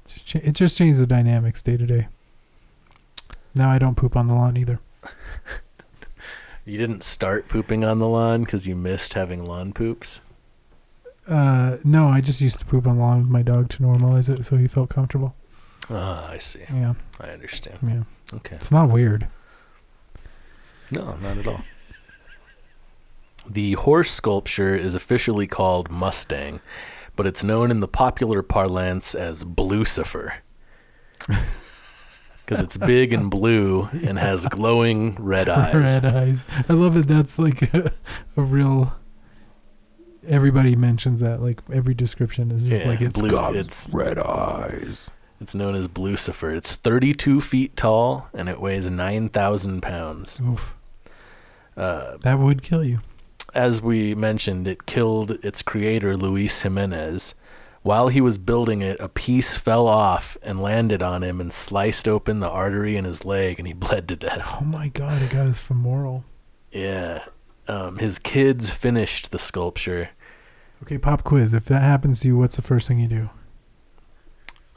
[0.07, 2.09] just cha- it just changed the dynamics day to day.
[3.57, 4.81] Now I don't poop on the lawn either.
[6.65, 10.21] You didn't start pooping on the lawn because you missed having lawn poops.
[11.27, 14.29] Uh, no, I just used to poop on the lawn with my dog to normalize
[14.29, 15.35] it, so he felt comfortable.
[15.89, 16.61] Ah, I see.
[16.73, 17.79] Yeah, I understand.
[17.83, 18.03] yeah.
[18.35, 18.57] Okay.
[18.57, 19.27] It's not weird.
[20.91, 21.63] No, not at all.
[23.51, 26.61] The horse sculpture is officially called Mustang,
[27.17, 30.35] but it's known in the popular parlance as Blucifer.
[32.47, 35.73] Because it's big and blue and has glowing red eyes.
[35.95, 36.45] Red eyes.
[36.69, 37.07] I love it.
[37.07, 37.93] That's like a,
[38.37, 38.93] a real.
[40.27, 41.41] Everybody mentions that.
[41.41, 45.13] Like every description is just Yeah, like it's blue- got it's- red eyes.
[45.41, 46.53] It's known as Blucifer.
[46.57, 50.41] It's 32 feet tall and it weighs 9,000 pounds.
[50.45, 50.75] Oof.
[51.77, 52.99] Uh, That would kill you.
[53.55, 57.35] As we mentioned, it killed its creator, Luis Jimenez.
[57.83, 62.07] While he was building it, a piece fell off and landed on him and sliced
[62.07, 64.59] open the artery in his leg, and he bled to death.
[64.61, 65.23] Oh my god!
[65.23, 66.25] It got his femoral.
[66.71, 67.25] Yeah.
[67.69, 70.11] Um, his kids finished the sculpture.
[70.83, 71.55] Okay, pop quiz.
[71.55, 73.31] If that happens to you, what's the first thing you do?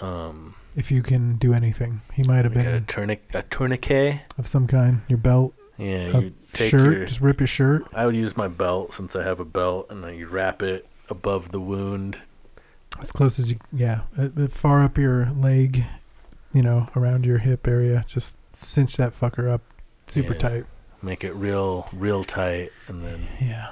[0.06, 4.22] Um, If you can do anything, he might have like a, been tourniquet, a tourniquet.
[4.38, 5.02] of some kind.
[5.08, 6.98] Your belt, Yeah, you take shirt.
[6.98, 7.06] your.
[7.06, 7.86] Just rip your shirt.
[7.94, 10.88] I would use my belt since I have a belt, and then you wrap it
[11.10, 12.20] above the wound.
[13.02, 15.84] as close as you yeah uh, uh, far up your leg
[16.54, 19.62] you know around your hip area just cinch that fucker up
[20.08, 20.40] super Yeah.
[20.40, 20.66] tight
[21.02, 23.72] Make it real, real tight, and then yeah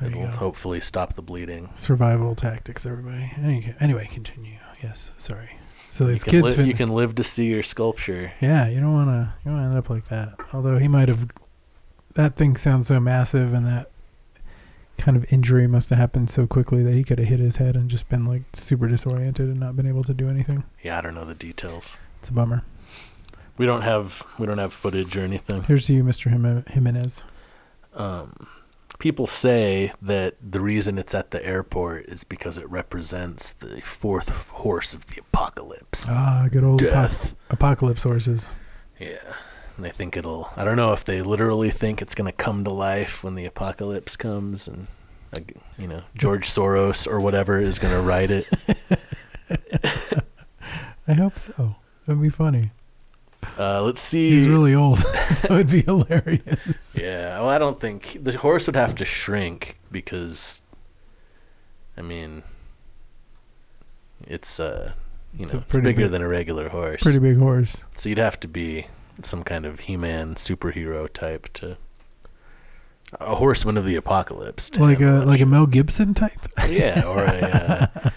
[0.00, 1.68] there it'll hopefully stop the bleeding.
[1.74, 5.55] survival tactics everybody Any, anyway continue yes sorry
[5.96, 8.32] so can, kids li- fin- you can live to see your sculpture.
[8.40, 11.26] yeah you don't want to you don't end up like that although he might have
[12.14, 13.90] that thing sounds so massive and that
[14.98, 17.76] kind of injury must have happened so quickly that he could have hit his head
[17.76, 21.00] and just been like super disoriented and not been able to do anything Yeah, I
[21.02, 21.98] don't know the details.
[22.18, 22.62] it's a bummer
[23.58, 25.64] We don't have we don't have footage or anything.
[25.64, 27.22] here's to you mr jimenez
[27.94, 28.46] Um,
[28.98, 34.28] people say that the reason it's at the airport is because it represents the fourth
[34.30, 36.06] horse of the apocalypse.
[36.08, 37.34] Ah, good old Death.
[37.50, 38.50] apocalypse horses.
[38.98, 39.18] Yeah.
[39.76, 40.50] And they think it'll.
[40.56, 43.44] I don't know if they literally think it's going to come to life when the
[43.44, 44.86] apocalypse comes and,
[45.34, 48.46] like, you know, George Soros or whatever is going to write it.
[51.08, 51.76] I hope so.
[52.06, 52.70] That'd be funny.
[53.58, 54.30] Uh, let's see.
[54.30, 54.98] He's really old,
[55.30, 56.98] so it'd be hilarious.
[57.00, 57.40] Yeah.
[57.40, 58.18] Well, I don't think.
[58.22, 60.62] The horse would have to shrink because,
[61.96, 62.42] I mean,
[64.26, 64.92] it's, uh,
[65.36, 67.02] you It's know, it's bigger big- than a regular horse.
[67.02, 67.82] Pretty big horse.
[67.96, 68.88] So you'd have to be
[69.22, 71.76] some kind of He-Man superhero type to
[73.20, 74.68] a horseman of the apocalypse.
[74.70, 76.40] to Like a like a Mel Gibson type.
[76.68, 78.10] yeah, or a uh,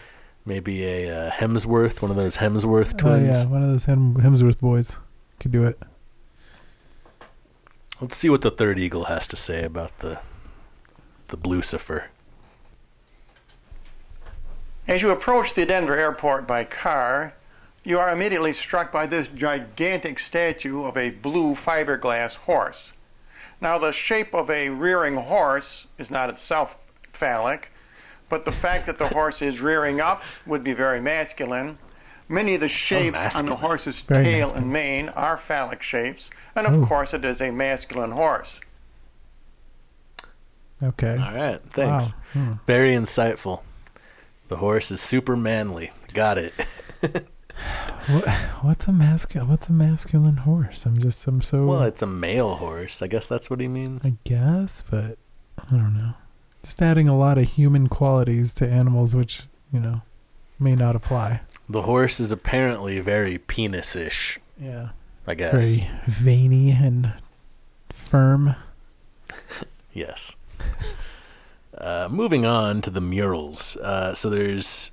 [0.45, 3.38] maybe a uh, Hemsworth, one of those Hemsworth twins.
[3.38, 4.97] Oh yeah, one of those Hem- Hemsworth boys
[5.39, 5.81] could do it.
[8.01, 10.19] Let's see what the third eagle has to say about the
[11.29, 12.05] the Blucifer.
[14.87, 17.33] As you approach the Denver airport by car,
[17.83, 22.93] you are immediately struck by this gigantic statue of a blue fiberglass horse.
[23.61, 27.71] Now, the shape of a rearing horse is not itself phallic,
[28.29, 31.77] but the fact that the horse is rearing up would be very masculine.
[32.30, 34.63] Many of the shapes on the horse's Very tail masculine.
[34.63, 36.86] and mane are phallic shapes, and of Ooh.
[36.86, 38.61] course, it is a masculine horse.
[40.82, 41.17] Okay.
[41.17, 42.13] All right, thanks.
[42.13, 42.19] Wow.
[42.34, 42.53] Hmm.
[42.67, 43.61] Very insightful.
[44.47, 45.91] The horse is super manly.
[46.13, 46.53] Got it.
[48.07, 48.27] What,
[48.61, 49.49] what's a masculine?
[49.49, 50.86] What's a masculine horse?
[50.86, 51.65] I'm just I'm so.
[51.65, 53.01] Well, it's a male horse.
[53.01, 54.05] I guess that's what he means.
[54.05, 55.17] I guess, but
[55.57, 56.13] I don't know.
[56.63, 60.01] Just adding a lot of human qualities to animals, which you know
[60.57, 61.41] may not apply.
[61.70, 64.89] The horse is apparently very penis-ish, Yeah.
[65.28, 65.53] I guess.
[65.53, 67.13] Very veiny and
[67.89, 68.55] firm.
[69.91, 70.36] Yes.
[71.78, 73.76] Uh, moving on to the murals.
[73.78, 74.91] Uh, so there's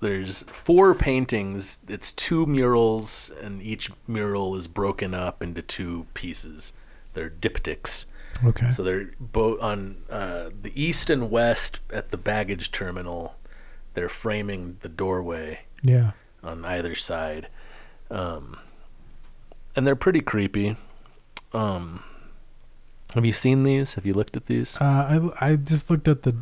[0.00, 1.78] there's four paintings.
[1.88, 6.74] It's two murals, and each mural is broken up into two pieces.
[7.14, 8.04] They're diptychs.
[8.44, 8.70] Okay.
[8.70, 13.34] So they're both on uh, the east and west at the baggage terminal.
[13.98, 16.12] They're framing the doorway Yeah.
[16.40, 17.48] on either side.
[18.12, 18.56] Um,
[19.74, 20.76] and they're pretty creepy.
[21.52, 22.04] Um,
[23.14, 23.94] have you seen these?
[23.94, 24.76] Have you looked at these?
[24.80, 26.36] Uh, I I just looked at the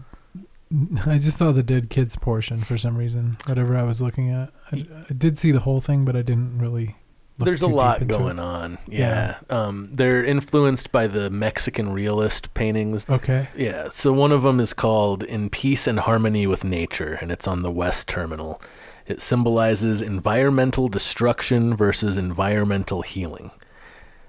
[1.07, 3.39] I just saw the dead kids portion for some reason.
[3.47, 6.59] Whatever I was looking at, I, I did see the whole thing, but I didn't
[6.59, 6.97] really.
[7.39, 8.43] There's a lot going it.
[8.43, 8.79] on.
[8.89, 9.39] Yeah.
[9.51, 13.09] Um, they're influenced by the Mexican realist paintings.
[13.09, 13.49] Okay.
[13.55, 13.91] Yeah.
[13.91, 17.63] So one of them is called In Peace and Harmony with Nature, and it's on
[17.63, 18.61] the West Terminal.
[19.07, 23.51] It symbolizes environmental destruction versus environmental healing.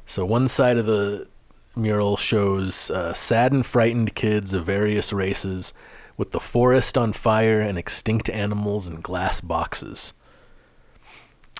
[0.05, 1.27] So one side of the
[1.75, 5.73] mural shows uh, sad and frightened kids of various races
[6.17, 10.13] with the forest on fire and extinct animals in glass boxes.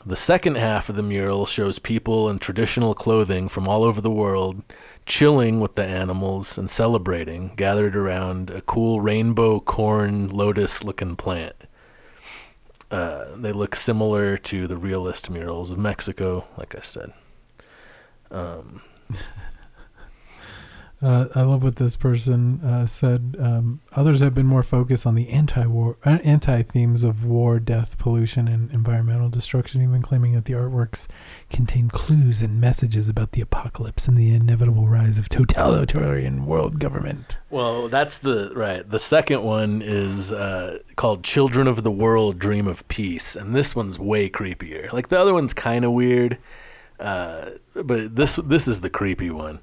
[0.08, 4.10] The second half of the mural shows people in traditional clothing from all over the
[4.10, 4.64] world
[5.06, 11.56] chilling with the animals and celebrating, gathered around a cool rainbow corn lotus looking plant.
[12.90, 17.12] Uh, they look similar to the realist murals of Mexico, like I said.
[18.32, 18.84] Um,
[21.00, 23.36] Uh, I love what this person uh, said.
[23.40, 28.48] Um, others have been more focused on the anti-war, uh, anti-themes of war, death, pollution,
[28.48, 31.08] and environmental destruction, even claiming that the artworks
[31.52, 37.38] contain clues and messages about the apocalypse and the inevitable rise of totalitarian world government.
[37.52, 38.90] Well, that's the right.
[38.90, 43.76] The second one is uh, called "Children of the World Dream of Peace," and this
[43.76, 44.92] one's way creepier.
[44.92, 46.40] Like the other one's kind of weird,
[47.00, 49.60] uh, but this this is the creepy one.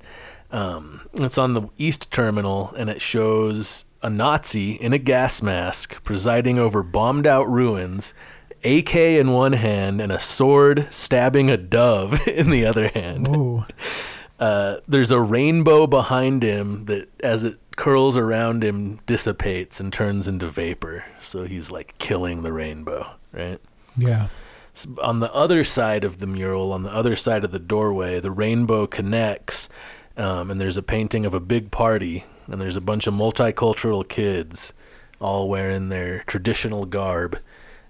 [0.55, 6.03] Um, it's on the East Terminal, and it shows a Nazi in a gas mask
[6.05, 8.15] presiding over bombed out ruins.
[8.63, 13.29] AK in one hand and a sword stabbing a dove in the other hand
[14.39, 20.29] uh, there's a rainbow behind him that, as it curls around him, dissipates and turns
[20.29, 21.05] into vapor.
[21.21, 23.61] So he's like killing the rainbow, right?
[23.97, 24.29] Yeah.
[24.75, 28.21] S on the other side of the mural, on the other side of the doorway,
[28.21, 29.69] the rainbow connects,
[30.17, 34.07] um, and there's a painting of a big party, and there's a bunch of multicultural
[34.09, 34.73] kids,
[35.21, 37.39] all wearing their traditional garb,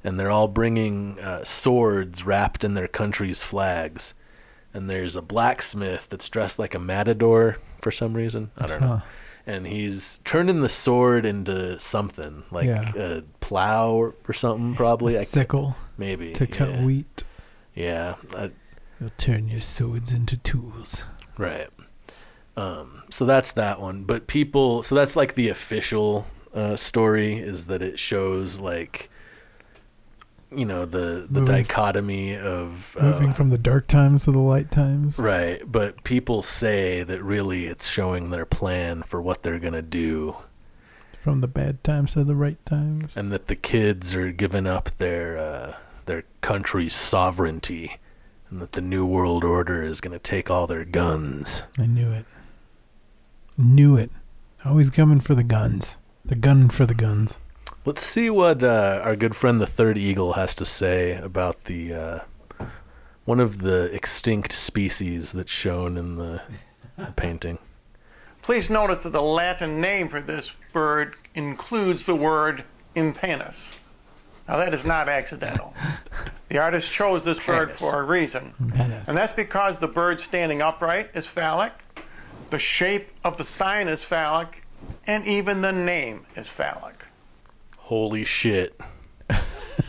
[0.02, 4.14] and they're all bringing uh, swords wrapped in their country's flags.
[4.72, 8.50] And there's a blacksmith that's dressed like a matador for some reason.
[8.58, 9.00] I don't know Huh.
[9.46, 12.92] and he's turning the sword into something like Yeah.
[12.96, 16.82] a plow or, or something probably A I, sickle maybe to cut yeah.
[16.84, 17.24] wheat.
[17.74, 18.50] yeah I,
[19.00, 21.04] You'll turn your swords into tools.
[21.38, 21.68] right
[22.56, 27.66] um so that's that one but people so that's like the official uh story is
[27.66, 29.10] that it shows like
[30.54, 34.38] you know the the Moving- dichotomy of Moving uh, from the dark times to the
[34.38, 35.18] light times.
[35.18, 40.36] right but people say that really it's showing their plan for what they're gonna do
[41.20, 43.16] From the bad times to the right times.
[43.16, 45.74] and that the kids are giving up their uh,
[46.06, 47.96] their country's sovereignty,
[48.50, 51.62] and that the new world order is going to take all their guns.
[51.78, 52.26] I knew it.
[53.56, 54.10] Knew it.
[54.64, 55.96] Always coming for the guns.
[56.24, 57.38] They're gunning for the guns.
[57.84, 61.92] Let's see what uh, our good friend the Third Eagle has to say about the
[61.94, 62.18] uh,
[63.26, 66.40] one of the extinct species that's shown in the,
[66.96, 67.58] the painting.
[68.42, 72.64] Please notice that the Latin name for this bird includes the word
[72.96, 73.74] impanus.
[74.48, 75.74] Now, that is not accidental.
[76.50, 77.78] The artist chose this bird Panus.
[77.80, 79.08] for a reason, Menace.
[79.08, 81.72] and that's because the bird standing upright is phallic,
[82.50, 84.64] the shape of the sign is phallic,
[85.06, 87.06] and even the name is phallic.
[87.78, 88.80] Holy shit!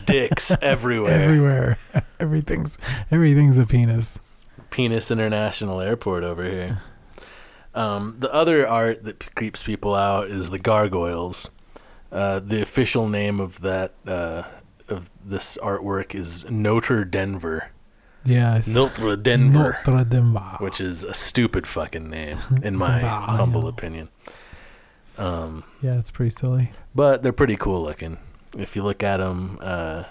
[0.04, 1.22] Dicks everywhere.
[1.22, 1.78] everywhere.
[2.20, 2.78] Everything's
[3.10, 4.20] everything's a penis.
[4.70, 6.82] Penis International Airport over here.
[7.74, 11.50] Um, the other art that p- creeps people out is the gargoyles.
[12.10, 14.44] Uh, the official name of that uh,
[14.88, 17.70] of this artwork is Notre Denver,
[18.26, 18.68] Yes.
[18.68, 20.34] Notre Denver, Notre Dame.
[20.58, 24.08] which is a stupid fucking name in my humble opinion.
[25.18, 26.72] Um, Yeah, it's pretty silly.
[26.94, 28.18] but they're pretty cool looking.
[28.56, 30.04] If you look at them, uh,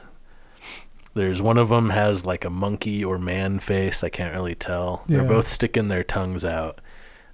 [1.13, 4.03] there's one of them has like a monkey or man face.
[4.03, 5.03] I can't really tell.
[5.07, 6.81] They're both sticking their tongues out.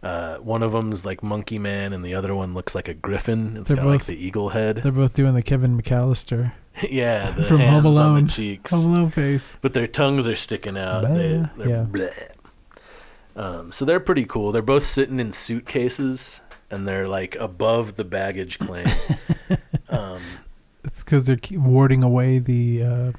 [0.03, 3.57] Uh, one of them's like monkey man, and the other one looks like a griffin.
[3.57, 4.77] It's They're got like both- the eagle head.
[4.77, 6.53] They're both doing the Kevin McCallister
[6.89, 8.25] yeah, the from Home on Alone.
[8.25, 9.55] the cheeks, Home Alone face.
[9.61, 11.03] but their tongues are sticking out.
[11.03, 11.55] Bleh.
[11.55, 11.85] they're Yeah.
[11.89, 12.31] bleh.
[13.35, 14.51] Um, so they're pretty cool.
[14.51, 18.87] They're both sitting in suitcases, and they're like above the baggage claim.
[19.89, 20.21] um,
[20.83, 23.11] It's because they're warding away the uh,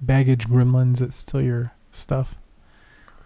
[0.00, 2.36] baggage gremlins that steal your stuff.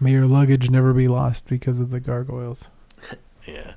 [0.00, 2.70] May your luggage never be lost because of the gargoyles.
[3.52, 3.74] Yeah.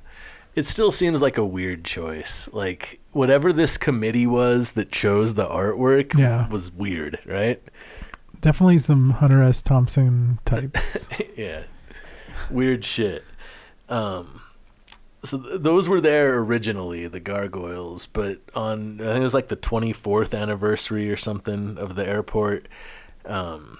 [0.54, 2.48] It still seems like a weird choice.
[2.52, 6.48] Like whatever this committee was that chose the artwork Yeah.
[6.48, 7.62] was weird, right?
[8.40, 9.62] Definitely some Hunter S.
[9.62, 11.08] Thompson types.
[11.36, 11.62] yeah.
[12.50, 13.24] Weird shit.
[13.88, 14.42] Um
[15.24, 19.48] so th- those were there originally, the gargoyles, but on I think it was like
[19.48, 22.66] the 24th anniversary or something of the airport,
[23.24, 23.78] um,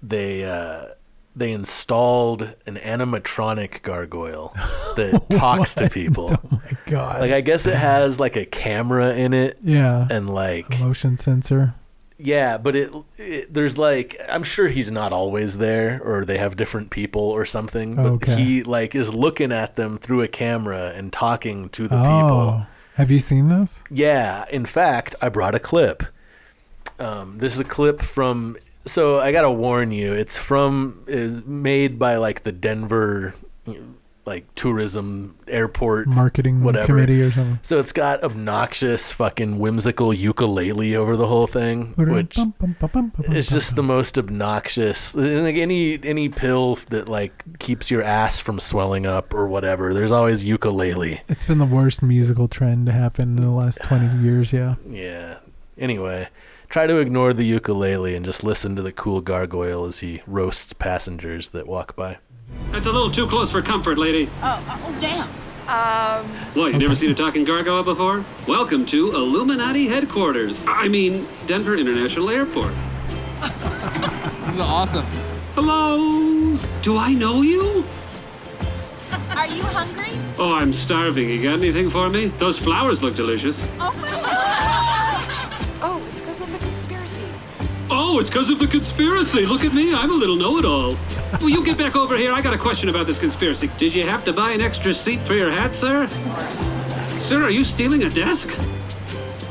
[0.00, 0.90] they uh,
[1.36, 4.52] they installed an animatronic gargoyle
[4.96, 6.30] that talks to people.
[6.32, 7.20] Oh my god.
[7.20, 10.06] Like I guess it has like a camera in it yeah.
[10.10, 11.74] and like motion sensor.
[12.18, 16.56] yeah, but it, it there's like I'm sure he's not always there or they have
[16.56, 18.36] different people or something, but Okay.
[18.36, 22.02] he like is looking at them through a camera and talking to the oh.
[22.02, 22.66] people.
[22.94, 23.82] Have you seen this?
[23.90, 26.04] Yeah, in fact, I brought a clip.
[27.00, 28.56] Um, this is a clip from.
[28.86, 33.34] So I gotta warn you, it's from is made by like the Denver,
[34.26, 36.06] like tourism airport.
[36.06, 36.86] Marketing Whatever.
[36.86, 37.58] committee or something.
[37.62, 42.38] So it's got obnoxious, fucking whimsical ukulele over the whole thing, which
[43.30, 45.14] is just the most obnoxious.
[45.14, 49.94] Like any any pill that like keeps your ass from swelling up or whatever.
[49.94, 51.22] There's always ukulele.
[51.28, 54.74] It's been the worst musical trend to happen in the last 20 years, yeah.
[54.88, 55.38] Yeah.
[55.76, 56.28] Anyway,
[56.68, 60.72] try to ignore the ukulele and just listen to the cool gargoyle as he roasts
[60.72, 62.18] passengers that walk by.
[62.70, 64.28] That's a little too close for comfort, lady.
[64.42, 65.28] Oh, uh, oh, damn.
[65.66, 68.24] Um, what, you never seen a talking gargoyle before?
[68.46, 70.62] Welcome to Illuminati headquarters.
[70.66, 72.74] I mean, Denver International Airport.
[74.44, 75.06] This is awesome.
[75.54, 76.56] Hello?
[76.82, 77.82] Do I know you?
[79.36, 80.10] Are you hungry?
[80.38, 81.28] Oh, I'm starving.
[81.28, 82.26] You got anything for me?
[82.26, 83.66] Those flowers look delicious.
[83.80, 83.90] Oh,
[86.08, 86.13] it's because of the conspiracy.
[87.90, 89.44] Oh, it's because of the conspiracy.
[89.44, 89.94] Look at me.
[89.94, 90.96] I'm a little know it all.
[91.40, 92.32] Will you get back over here?
[92.32, 93.70] I got a question about this conspiracy.
[93.78, 96.06] Did you have to buy an extra seat for your hat, sir?
[97.18, 98.50] Sir, are you stealing a desk?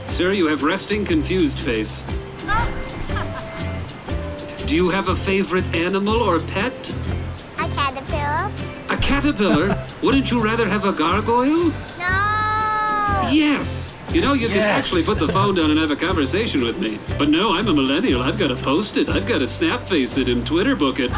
[0.10, 2.02] Sir, you have resting, confused face.
[4.66, 6.96] Do you have a favorite animal or pet?
[7.60, 8.52] A caterpillar?
[8.90, 9.86] A caterpillar?
[10.02, 11.70] Wouldn't you rather have a gargoyle?
[12.00, 13.30] No!
[13.32, 13.93] Yes.
[14.14, 14.78] You know, you could Yes.
[14.78, 17.00] actually put the phone down and have a conversation with me.
[17.18, 18.22] But no, I'm a millennial.
[18.22, 19.10] I've got to post it.
[19.10, 21.10] I've got to snap face it and Twitter book it.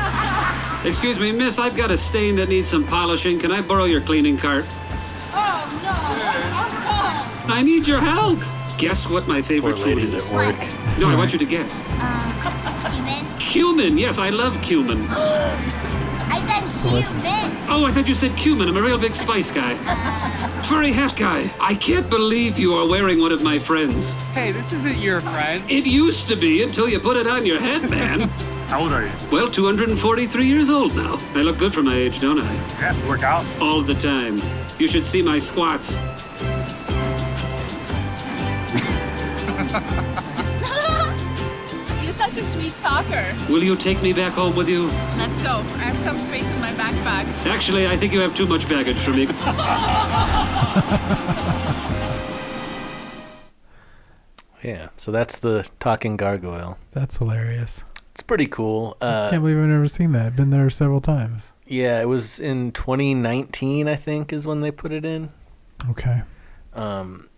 [0.85, 3.37] Excuse me, miss, I've got a stain that needs some polishing.
[3.37, 4.63] Can I borrow your cleaning cart?
[5.33, 7.53] Oh no!
[7.53, 8.39] I need your help.
[8.77, 10.13] Guess what my Poor favorite food is?
[10.13, 10.55] at work.
[10.97, 11.81] No, I want you to guess.
[12.93, 13.39] Human?
[13.39, 13.97] Cumin.
[13.97, 15.05] Yes, I love cumin.
[16.27, 17.69] I said human!
[17.69, 18.69] Oh, I thought you said cumin.
[18.69, 19.75] I'm a real big spice guy.
[20.63, 21.51] Furry hat guy.
[21.59, 24.11] I can't believe you are wearing one of my friends.
[24.33, 25.63] Hey, this isn't your friend.
[25.69, 28.21] It used to be until you put it on your head, man.
[28.69, 29.11] How old are you?
[29.31, 31.17] Well, 243 years old now.
[31.35, 32.53] I look good for my age, don't I?
[32.79, 33.45] Yeah, you work out.
[33.61, 34.39] All the time.
[34.79, 35.95] You should see my squats.
[42.17, 43.35] You're such a sweet talker.
[43.51, 44.85] Will you take me back home with you?
[45.17, 45.49] Let's go.
[45.49, 47.25] I have some space in my backpack.
[47.45, 49.27] Actually, I think you have too much baggage for me.
[54.63, 56.79] Yeah, so that's the talking gargoyle.
[56.91, 57.83] That's hilarious.
[58.13, 58.97] It's pretty cool.
[58.99, 60.25] Uh, Can't believe I've never seen that.
[60.27, 61.53] I've Been there several times.
[61.67, 65.29] yeah, it was in 2019, I think, is when they put it in.
[65.91, 66.23] Okay.
[66.73, 67.29] Um,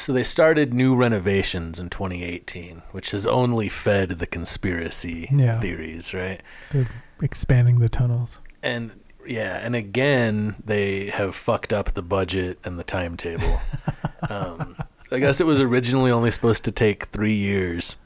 [0.00, 5.60] so they started new renovations in 2018, which has only fed the conspiracy Yeah.
[5.60, 6.40] theories, right?
[6.70, 6.88] They're
[7.20, 8.40] expanding the tunnels.
[8.62, 8.92] And
[9.26, 13.60] yeah, and again they have fucked up the budget and the timetable.
[14.30, 14.76] um,
[15.12, 17.96] I guess it was originally only supposed to take three years.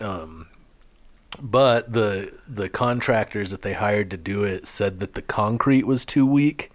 [0.00, 0.48] Um,
[1.40, 6.04] but the the contractors that they hired to do it said that the concrete was
[6.04, 6.71] too weak,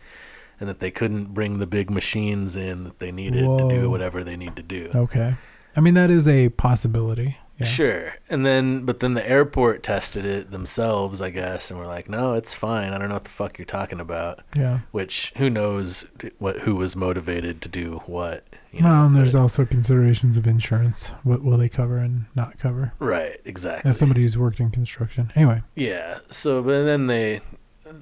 [0.59, 4.23] and that they couldn't bring the big machines in that they needed to do whatever
[4.23, 4.89] they need to do.
[4.93, 5.35] Okay.
[5.75, 7.37] I mean, that is a possibility.
[7.59, 7.65] Yeah.
[7.65, 8.13] Sure.
[8.29, 12.33] And then, but then the airport tested it themselves, I guess, and we're like, no,
[12.33, 12.93] it's fine.
[12.93, 14.41] I don't know what the fuck you're talking about.
[14.55, 14.81] Yeah.
[14.91, 16.05] Which, who knows
[16.37, 18.43] what who was motivated to do what?
[18.71, 21.09] You well, and but- there's also considerations of insurance.
[21.23, 22.93] What will they cover and not cover?
[22.99, 23.89] right, exactly.
[23.89, 25.31] As somebody who's worked in construction.
[25.35, 25.63] Anyway.
[25.73, 26.19] Yeah.
[26.29, 27.41] So, but then they,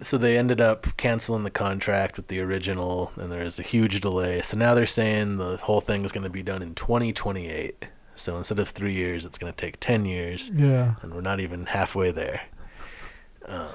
[0.01, 4.01] so they ended up canceling the contract with the original, and there was a huge
[4.01, 4.41] delay.
[4.41, 7.85] So now they're saying the whole thing is going to be done in 2028.
[8.15, 10.95] So instead of three years, it's going to take 10 years, Yeah.
[11.01, 12.41] and we're not even halfway there.
[13.45, 13.67] Um,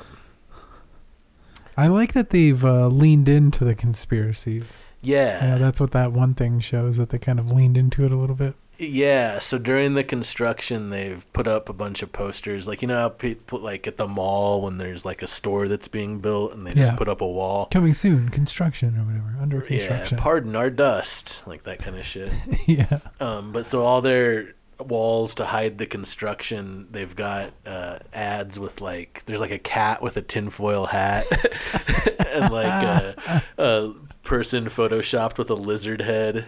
[1.76, 4.78] I like that they've uh, leaned into the conspiracies.
[5.02, 5.44] yeah.
[5.52, 8.16] Yeah, that's what that one thing shows that they kind of leaned into it a
[8.16, 8.54] little bit.
[8.82, 12.96] Yeah, so during the construction, they've put up a bunch of posters, like you know,
[12.96, 16.66] how people like at the mall when there's like a store that's being built, and
[16.66, 16.96] they just Yeah.
[16.96, 17.66] put up a wall.
[17.70, 20.18] Coming soon, construction or whatever, under Yeah, construction.
[20.18, 22.32] pardon our dust, like that kind of shit.
[22.66, 23.00] yeah.
[23.20, 28.80] Um, but so all their walls to hide the construction, they've got uh, ads with
[28.80, 31.26] like there's like a cat with a tinfoil hat
[32.26, 36.46] and like a, a person photoshopped with a lizard head,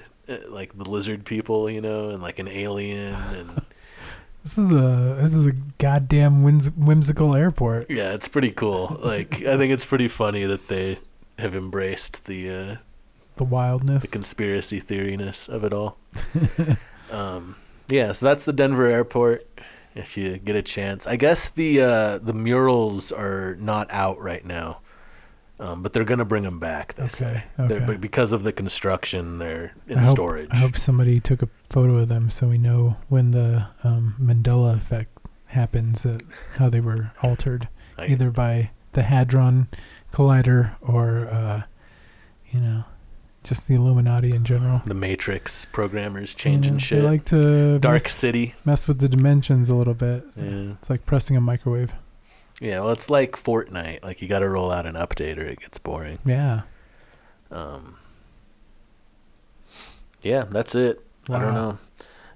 [0.48, 3.62] like the lizard people, you know, and like an alien, and
[4.42, 7.88] This is a this is a goddamn whims- whimsical airport.
[7.90, 8.98] yeah, it's pretty cool.
[9.00, 10.98] Like I think it's pretty funny that they
[11.38, 12.76] have embraced the uh,
[13.36, 15.96] The wildness, the conspiracy theoriness of it all.
[17.12, 17.54] um,
[17.88, 19.46] yeah, so that's the Denver airport.
[19.94, 24.44] If you get a chance, I guess the uh, the murals are not out right
[24.44, 24.80] now,
[25.60, 26.94] um, but they're gonna bring them back.
[26.94, 27.84] They Okay, say, okay.
[27.86, 30.48] but because of the construction, they're in I hope, storage.
[30.50, 34.76] I hope somebody took a photo of them so we know when the um, Mandela
[34.76, 35.10] effect
[35.46, 36.18] happens, uh,
[36.56, 39.68] how they were altered, I- either by the Hadron
[40.12, 41.62] Collider or, uh,
[42.50, 42.84] you know,
[43.44, 44.82] just the Illuminati in general.
[44.86, 47.00] the Matrix programmers You changing know, shit.
[47.00, 48.54] They like to Dark mess, City.
[48.64, 50.24] mess with the dimensions a little bit.
[50.36, 50.72] Yeah.
[50.78, 51.94] It's like pressing a microwave.
[52.62, 54.04] Yeah, well, it's like Fortnite.
[54.04, 56.18] Like you got to roll out an update or it gets boring.
[56.24, 56.62] Yeah.
[57.50, 57.96] Um,
[60.22, 61.04] yeah, that's it.
[61.28, 61.78] I don't know.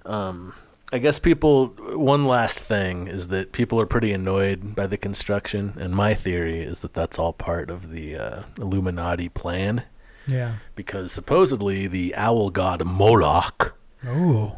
[0.04, 0.54] Um,
[0.92, 1.68] I guess people.
[1.94, 6.60] One last thing is that people are pretty annoyed by the construction, and my theory
[6.60, 9.82] is that that's all part of the uh, Illuminati plan,
[10.26, 10.56] Yeah.
[10.74, 13.76] because supposedly the owl god Moloch.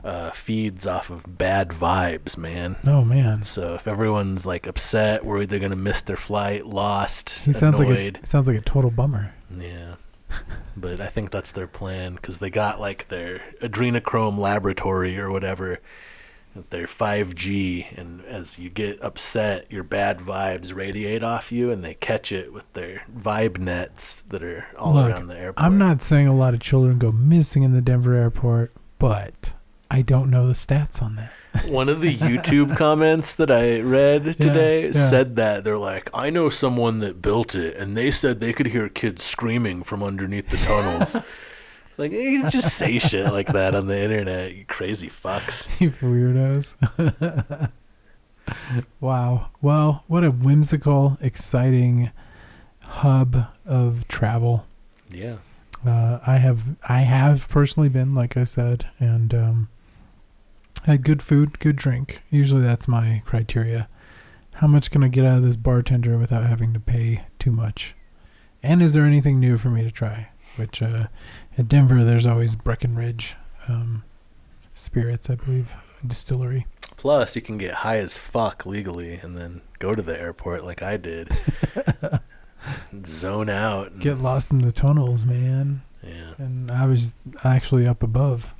[0.05, 2.76] Uh, feeds off of bad vibes, man.
[2.86, 3.42] Oh man.
[3.44, 7.88] So if everyone's like upset, worried they're gonna miss their flight, lost, He sounds like
[7.88, 9.32] annoyed, a sounds like a total bummer.
[9.57, 9.94] yeah.
[10.76, 15.80] but I think that's their plan because they got like their adrenochrome laboratory or whatever,
[16.70, 21.94] their 5G, and as you get upset, your bad vibes radiate off you, and they
[21.94, 25.64] catch it with their vibe nets that are all Look, around the airport.
[25.64, 29.55] I'm not saying a lot of children go missing in the Denver airport, but
[29.90, 31.32] I don't know the stats on that.
[31.68, 35.09] One of the YouTube comments that I read today yeah.
[35.09, 38.66] said that they're like, I know someone that built it, and they said they could
[38.66, 41.16] hear kids screaming from underneath the tunnels.
[41.96, 45.80] like, you just say shit like that on the internet, you crazy fucks.
[45.80, 47.70] You weirdos.
[49.01, 49.49] wow.
[49.62, 52.11] Well, what a whimsical, exciting
[52.82, 54.66] hub of travel.
[55.11, 55.36] Yeah.
[55.87, 59.68] Uh, I have I have personally been, like I said, and um,
[60.85, 62.22] had good food, good drink.
[62.31, 63.89] Usually that's my criteria.
[64.55, 67.95] How much can I get out of this bartender without having to pay too much?
[68.62, 70.31] And is there anything new for me to try?
[70.57, 71.07] Which uh,
[71.57, 73.37] at Denver, there's always Breckenridge
[73.68, 74.03] um,
[74.74, 75.74] Spirits, I believe,
[76.05, 76.66] distillery.
[76.97, 80.83] Plus, you can get high as fuck legally and then go to the airport like
[80.83, 81.31] I did.
[83.06, 83.98] Zone out.
[83.98, 85.82] Get lost in the tunnels, man.
[86.02, 86.32] yeah.
[86.38, 88.54] And I was actually up above.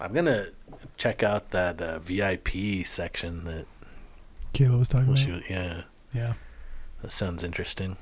[0.00, 0.52] I'm going to
[0.96, 3.66] check out that uh, VIP section that
[4.54, 5.26] Kayla was talking about.
[5.28, 5.82] was- yeah,
[6.14, 6.34] Yeah,
[7.02, 7.96] that sounds interesting.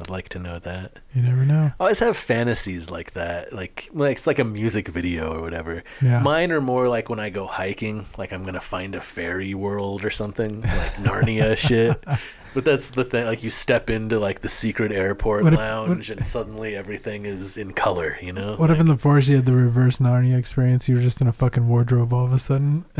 [0.00, 0.98] I'd like to know that.
[1.14, 1.72] you never know.
[1.78, 5.82] I always have fantasies like that, like like it's like a music video or whatever.
[6.00, 6.20] Yeah.
[6.20, 10.02] Mine are more like when I go hiking, like I'm gonna find a fairy world
[10.04, 12.02] or something, like Narnia shit.
[12.52, 16.10] But that's the thing, like you step into like the secret airport What if- lounge
[16.10, 18.56] and suddenly everything is in color, you know?
[18.56, 20.88] What if in the forest you had the reverse Narnia experience?
[20.88, 22.84] You were just in a fucking wardrobe all of a sudden.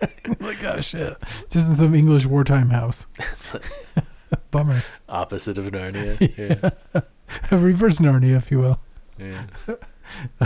[0.40, 1.16] like, oh shit.
[1.50, 3.06] Just in some English wartime house.
[4.50, 4.82] Bummer.
[5.08, 6.18] Opposite of Narnia.
[6.36, 7.02] Yeah.
[7.50, 8.80] A reverse Narnia, if you will.
[9.18, 9.44] yeah.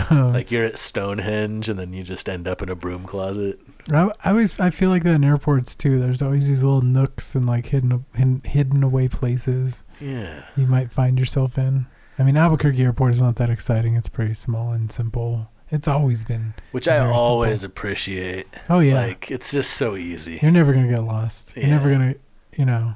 [0.09, 3.59] Um, Like you're at Stonehenge and then you just end up in a broom closet.
[3.91, 5.99] I, I always I feel like that in airports too.
[5.99, 10.45] There's always these little nooks and like hidden hidden, hidden away places Yeah.
[10.55, 11.87] you might find yourself in.
[12.17, 13.95] I mean, Albuquerque Airport is not that exciting.
[13.95, 15.49] It's pretty small and simple.
[15.71, 16.53] It's always been.
[16.71, 17.23] Which I Very simple.
[17.25, 18.47] always appreciate.
[18.69, 20.39] Oh yeah, Like it's just so easy.
[20.41, 21.57] you're never gonna get lost.
[21.57, 22.15] You're never gonna,
[22.55, 22.93] you know,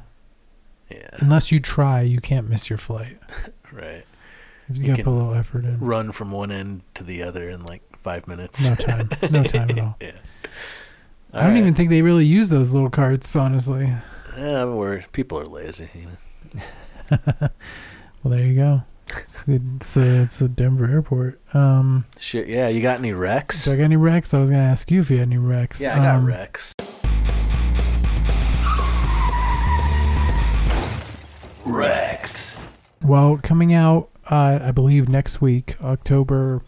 [0.89, 1.09] Yeah.
[1.13, 3.17] unless you try, you can't miss your flight.
[3.73, 4.05] Right.
[4.71, 5.79] You, You gotta put a little effort in.
[5.79, 8.63] run from one end to the other in like five minutes.
[8.65, 9.09] No time.
[9.29, 9.97] No time at all.
[10.01, 10.11] yeah.
[11.33, 13.93] I don't even think they really use those little carts, honestly.
[14.37, 15.89] Yeah, we're people are lazy.
[15.93, 16.07] You
[17.11, 17.49] know?
[18.23, 18.81] Well, there you go.
[19.17, 21.39] It's the, it's, a, it's a Denver airport.
[21.53, 22.47] Um, Shit.
[22.47, 22.67] Yeah.
[22.69, 23.59] You got any wrecks?
[23.63, 24.33] so I got any wrecks?
[24.33, 25.81] I was gonna ask you if you had any wrecks.
[25.81, 26.73] Yeah, I got Um, wrecks.
[31.65, 32.77] Rex.
[33.03, 36.61] Well, coming out, uh, I believe next week, October.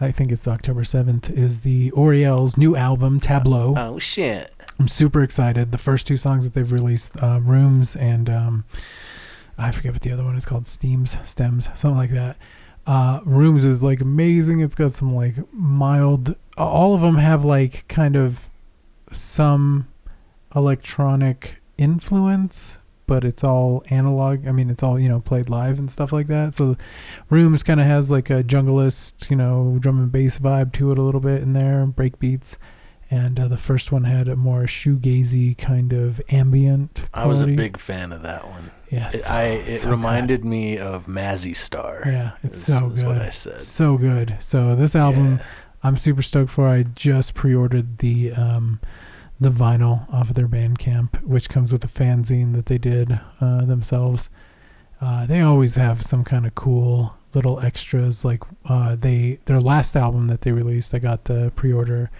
[0.00, 1.30] I think it's October seventh.
[1.30, 3.74] Is the Oriel's new album Tableau?
[3.76, 4.52] Oh shit.
[4.78, 5.70] I'm super excited.
[5.70, 8.64] The first two songs that they've released, uh, Rooms and um,
[9.56, 12.36] I forget what the other one is called, Steams, Stems, something like that.
[12.86, 14.60] Uh, Rooms is like amazing.
[14.60, 16.34] It's got some like mild.
[16.56, 18.50] All of them have like kind of
[19.12, 19.86] some
[20.54, 24.46] electronic influence, but it's all analog.
[24.46, 26.54] I mean, it's all you know played live and stuff like that.
[26.54, 26.76] So,
[27.30, 30.98] Rooms kind of has like a junglist, you know, drum and bass vibe to it
[30.98, 32.58] a little bit in there, break beats.
[33.10, 37.04] And uh, the first one had a more shoegazy kind of ambient.
[37.12, 38.70] I was a big fan of that one.
[38.90, 42.02] Yes, It, I it so reminded me of Mazzy Star.
[42.06, 43.06] Yeah, it's is- so good.
[43.06, 43.60] what I said.
[43.60, 44.36] So good.
[44.40, 45.44] So this album, Yeah.
[45.82, 46.68] I'm super stoked for.
[46.68, 48.80] I just pre-ordered the um,
[49.42, 53.64] the vinyl off of their Bandcamp, which comes with a fanzine that they did uh,
[53.64, 54.30] themselves.
[55.00, 58.24] Uh, they always have some kind of cool little extras.
[58.24, 62.10] Like uh, they their last album that they released, I got the pre-order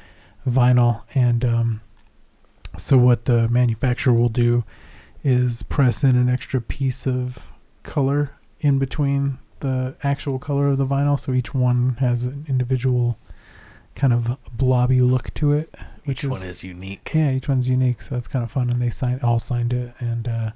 [0.47, 1.81] vinyl, and um,
[2.77, 4.65] so what the manufacturer will do
[5.23, 7.51] is press in an extra piece of
[7.85, 13.19] color in between the actual color of the vinyl, so each one has an individual
[13.95, 15.75] kind of blobby look to it.
[16.05, 17.11] Which Each one is unique.
[17.15, 18.71] yeah, each one's unique, so that's kind of fun.
[18.71, 20.51] And they signed all signed it, and uh,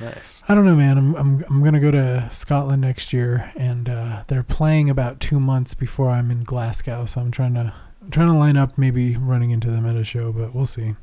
[0.00, 0.42] Nice.
[0.48, 0.96] I don't know, man.
[0.96, 5.38] I'm I'm I'm gonna go to Scotland next year, and uh, they're playing about two
[5.38, 7.04] months before I'm in Glasgow.
[7.06, 7.72] So I'm trying to
[8.02, 10.94] I'm trying to line up, maybe running into them at a show, but we'll see.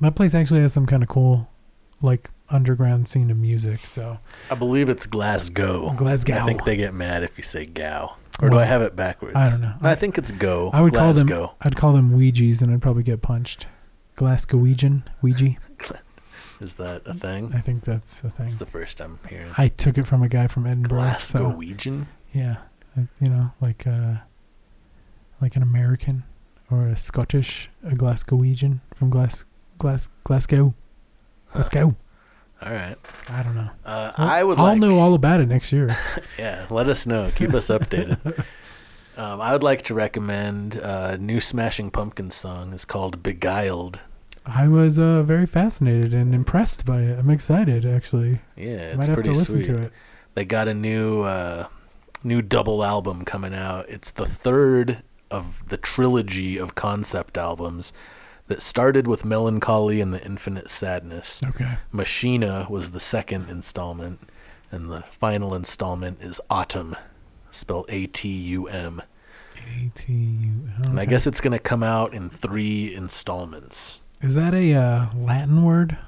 [0.00, 1.48] That place actually has some kind of cool,
[2.02, 3.80] like underground scene of music.
[3.86, 4.18] So
[4.50, 5.90] I believe it's Glasgow.
[5.96, 6.34] Glasgow.
[6.36, 8.16] I think they get mad if you say gow.
[8.42, 9.34] Or do Well, I have it backwards?
[9.36, 9.74] I don't know.
[9.80, 10.70] I think it's go.
[10.72, 11.54] I would call them Glasgow.
[11.60, 13.66] I'd call them Weegies, and I'd probably get punched.
[14.16, 15.56] Glasgowian Ouija.
[16.60, 17.52] Is that a thing?
[17.54, 18.46] I think that's a thing.
[18.46, 19.52] It's the first I'm hearing.
[19.58, 21.16] I took it from a guy from Edinburgh.
[21.18, 22.06] So Glasgowian?
[22.32, 22.56] yeah,
[22.96, 24.14] I- you know, like uh,
[25.40, 26.22] like an American
[26.70, 29.44] or a Scottish, a Glasgowian from Glas
[29.78, 30.74] Glas Glasgow.
[31.52, 31.96] Glasgow.
[32.62, 32.96] All right.
[33.28, 33.70] I don't know.
[33.84, 35.96] Uh, Well, I would I'll like, know all about it next year.
[36.38, 37.30] Yeah, let us know.
[37.34, 38.44] Keep us updated.
[39.16, 42.72] Um, I would like to recommend a new Smashing Pumpkins song.
[42.72, 44.00] It's called "Beguiled."
[44.44, 47.16] I was uh, very fascinated and impressed by it.
[47.20, 48.40] I'm excited, actually.
[48.56, 49.72] Yeah, Might it's have pretty to listen sweet.
[49.72, 49.92] to it.
[50.34, 51.68] They got a new uh,
[52.24, 53.88] new double album coming out.
[53.88, 57.92] It's the third of the trilogy of concept albums
[58.46, 61.42] that started with Mellon Collie and the Infinite Sadness.
[61.42, 61.78] Okay.
[61.92, 64.20] Machina was the second installment,
[64.70, 66.96] and the final installment is Atum,
[67.50, 69.02] spelled A T U M.
[69.56, 70.90] A T U M.
[70.90, 74.00] And I guess it's gonna come out in three installments.
[74.20, 75.98] Is that a uh, Latin word?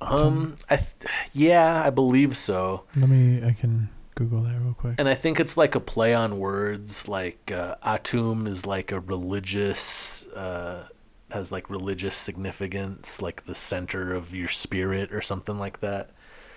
[0.00, 2.82] Um, I th- yeah, I believe so.
[2.96, 3.42] Let me.
[3.42, 4.94] I can Google that real quick.
[4.98, 7.08] And I think it's like a play on words.
[7.08, 10.88] Like uh, Atum is like a religious, uh,
[11.30, 16.10] has like religious significance, like the center of your spirit or something like that.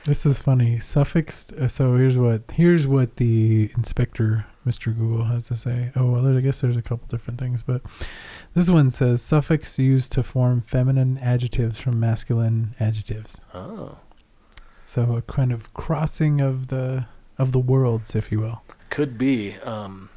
[0.05, 0.79] This is funny.
[0.79, 1.51] Suffixed.
[1.53, 4.95] Uh, so here's what here's what the inspector, Mr.
[4.95, 5.91] Google, has to say.
[5.95, 7.81] Oh well, I guess there's a couple different things, but
[8.53, 13.41] this one says suffix used to form feminine adjectives from masculine adjectives.
[13.53, 13.97] Oh,
[14.85, 17.05] So a kind of crossing of the
[17.37, 18.63] of the worlds, if you will.
[18.89, 19.55] could be.
[19.57, 20.09] Um,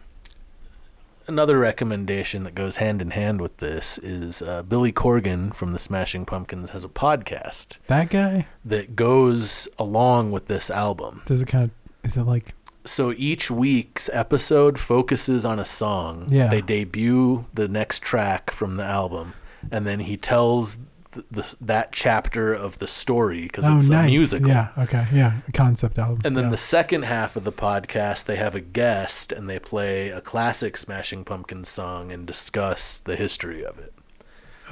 [1.27, 5.79] another recommendation that goes hand in hand with this is uh, Billy Corgan from the
[5.79, 11.23] Smashing Pumpkins has a podcast That guy that goes along with this album.
[11.27, 11.71] does it kind of
[12.05, 12.55] is it like
[12.85, 16.27] so each week's episode focuses on a song.
[16.31, 16.49] Yeah.
[16.49, 19.35] They debut the next track from the album,
[19.71, 20.79] and then he tells
[21.13, 24.49] th- the, that chapter of the story because oh it's nice a musical.
[24.49, 26.51] yeah okay yeah a concept album And then yeah.
[26.51, 30.77] the second half of the podcast, they have a guest and they play a classic
[30.77, 33.93] Smashing Pumpkins song and discuss the history of it.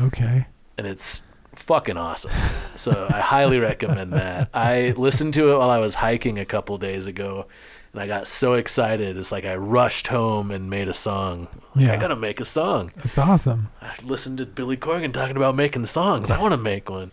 [0.01, 0.47] okay
[0.79, 1.23] And it's
[1.55, 2.31] fucking awesome.
[2.77, 4.49] so I highly recommend that.
[4.55, 7.47] I listened to it while I was hiking a couple days ago
[7.93, 9.17] and I got so excited.
[9.17, 11.49] It's like I rushed home and made a song.
[11.75, 11.93] Like, Yeah.
[11.95, 12.93] I gotta make a song.
[13.05, 13.69] it's awesome.
[13.83, 16.31] I listened to Billy Corgan talking about making songs.
[16.31, 17.11] I want to make one.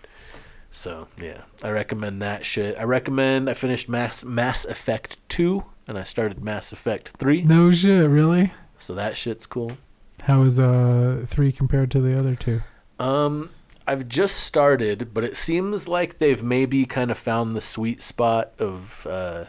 [0.71, 2.77] So yeah, I recommend that shit.
[2.77, 3.49] I recommend.
[3.49, 7.41] I finished Mass Mass Effect two, and I started Mass Effect three.
[7.41, 8.53] No shit, really.
[8.77, 9.77] So that shit's cool.
[10.23, 12.61] How is uh three compared to the other two?
[12.99, 13.49] Um,
[13.87, 18.51] I've just started, but it seems like they've maybe kind of found the sweet spot
[18.59, 19.45] of uh,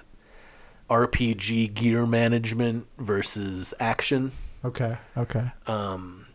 [0.90, 4.32] RPG gear management versus action.
[4.64, 5.52] Okay, okay.
[5.66, 6.26] um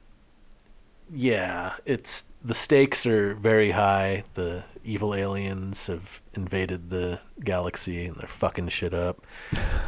[1.13, 8.15] yeah it's the stakes are very high the evil aliens have invaded the galaxy and
[8.17, 9.23] they're fucking shit up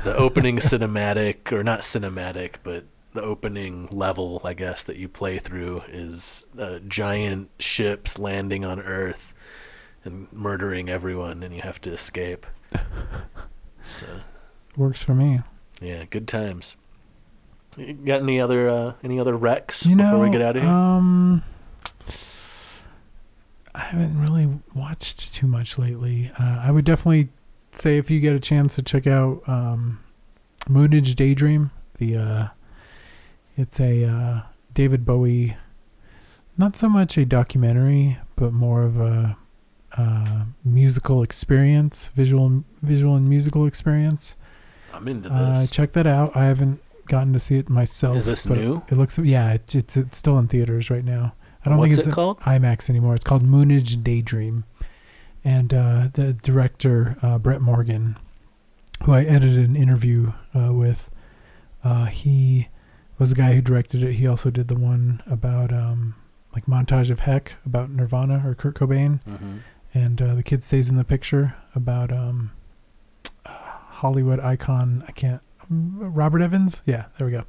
[0.04, 5.40] the opening cinematic or not cinematic but the opening level i guess that you play
[5.40, 9.34] through is uh, giant ships landing on earth
[10.04, 12.46] and murdering everyone and you have to escape
[13.84, 14.06] so
[14.78, 15.42] Works for me.
[15.82, 16.76] yeah good times
[17.78, 20.72] you got any other uh, any other wrecks You before we get out of here
[20.72, 21.44] um,
[23.74, 26.32] I haven't really watched too much lately.
[26.40, 27.28] Uh, I would definitely
[27.72, 30.00] say if you get a chance to check out um,
[30.70, 32.48] Moonage Daydream, the uh,
[33.58, 34.42] it's a uh,
[34.74, 35.58] David Bowie,
[36.58, 39.36] not so much a documentary, but more of a
[39.98, 44.38] uh, musical experience, visual, visual and musical experience.
[44.96, 46.36] I'm into Uh, check that out.
[46.36, 48.16] I haven't gotten to see it myself.
[48.16, 48.82] Is this but new?
[48.90, 51.34] It looks yeah, it, it's it's still in theaters right now.
[51.66, 52.40] I don't What's think it's it called?
[52.42, 53.16] IMAX anymore.
[53.16, 54.66] It's called Moonage Daydream,
[55.44, 58.18] and uh, the director uh, Brett Morgen,
[59.04, 61.10] who I edited an interview uh, with,
[61.84, 62.68] uh, he
[63.18, 64.14] was the guy who directed it.
[64.14, 66.16] He also did the one about um,
[66.54, 69.60] like montage of Heck about Nirvana or Kurt Cobain, Mhm.
[69.94, 72.65] and uh, the kid stays in the picture about um, uh,
[74.06, 75.04] Hollywood icon.
[75.08, 75.42] I can't.
[75.68, 76.84] Robert Evans.
[76.86, 77.44] Yeah, there we go.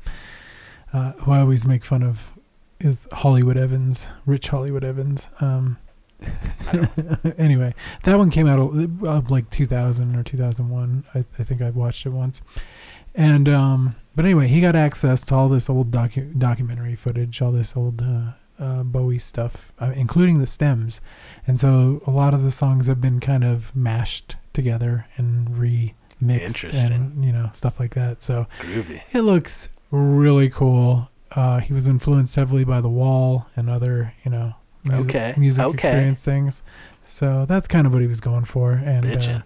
[0.91, 2.33] Uh, who I always make fun of
[2.81, 5.29] is Hollywood Evans, Rich Hollywood Evans.
[5.41, 5.77] Um,
[7.37, 7.75] anyway,
[8.05, 11.05] that one came out uh, like 2000 or 2001.
[11.15, 12.41] I, I think I watched it once.
[13.15, 17.53] And um, but anyway, he got access to all this old docu- documentary footage, all
[17.53, 21.03] this old uh, uh, Bowie stuff, uh, including the stems.
[21.47, 25.95] And so a lot of the songs have been kind of mashed together and remixed
[26.21, 26.93] Interesting.
[26.93, 28.23] and you know stuff like that.
[28.23, 29.03] So Groovy.
[29.13, 31.09] it looks really cool.
[31.33, 35.65] Uh, he was influenced heavily by The Wall and other, you know, music, Okay, music
[35.65, 35.75] okay.
[35.75, 36.63] experience things.
[37.05, 38.73] So that's kind of what he was going for.
[38.73, 39.43] And uh,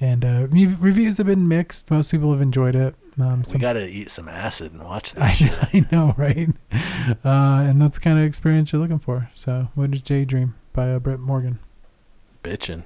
[0.00, 1.90] and uh, reviews have been mixed.
[1.90, 2.94] Most people have enjoyed it.
[3.18, 5.68] Um, We gotta eat some acid and watch this I.
[5.72, 6.48] I know, right?
[7.24, 9.30] Uh, and that's the kind of experience you're looking for.
[9.34, 11.58] So, what is J Dream by uh, Brett Morgen?
[12.42, 12.84] Bitchin'.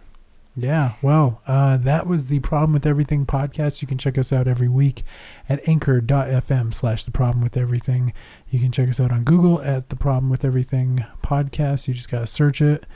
[0.61, 3.81] Yeah, well, uh, that was the Problem with Everything podcast.
[3.81, 5.03] You can check us out every week
[5.49, 8.13] at anchor.fm slash the problem with everything.
[8.51, 11.87] You can check us out on Google at the Problem with Everything podcast.
[11.87, 12.87] You just got to search it,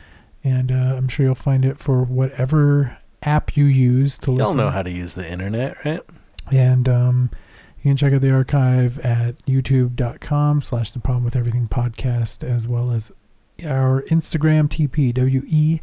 [0.43, 4.57] and uh, I'm sure you'll find it for whatever app you use to Y'all listen.
[4.57, 6.01] know how to use the internet, right?
[6.51, 7.31] And um,
[7.79, 12.67] you can check out the archive at youtube.com slash the problem with everything podcast, as
[12.67, 13.13] well as
[13.65, 15.81] our Instagram, TPWE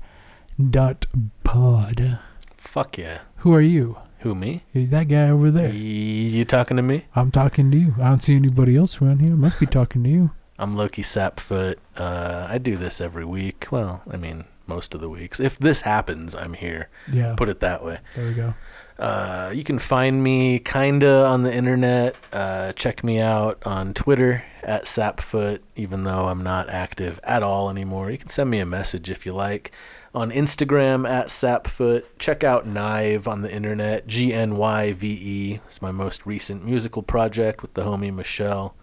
[0.59, 1.05] dot
[1.43, 2.19] pod.
[2.57, 3.19] Fuck yeah.
[3.37, 3.97] Who are you?
[4.19, 4.63] Who me?
[4.73, 5.71] That guy over there.
[5.73, 7.05] You talking to me?
[7.15, 7.95] I'm talking to you.
[7.97, 9.35] I don't see anybody else around here.
[9.35, 10.31] Must be talking to you.
[10.57, 11.77] I'm Lowki Sapfoot.
[11.95, 13.67] Uh, I do this every week.
[13.71, 15.39] Well, I mean, most of the weeks.
[15.39, 16.89] If this happens, I'm here.
[17.09, 17.35] Yeah.
[17.37, 17.99] Put it that way.
[18.13, 18.55] There we go.
[18.97, 22.17] Uh, you can find me kinda on the internet.
[22.33, 27.69] Uh, check me out on Twitter at Sapfoot, even though I'm not active at all
[27.69, 28.11] anymore.
[28.11, 29.71] You can send me a message if you like.
[30.13, 32.03] On Instagram at Sapfoot.
[32.17, 34.07] Check out GNYVE on the internet.
[34.07, 38.75] G N Y V E is my most recent musical project with the homie Michelle.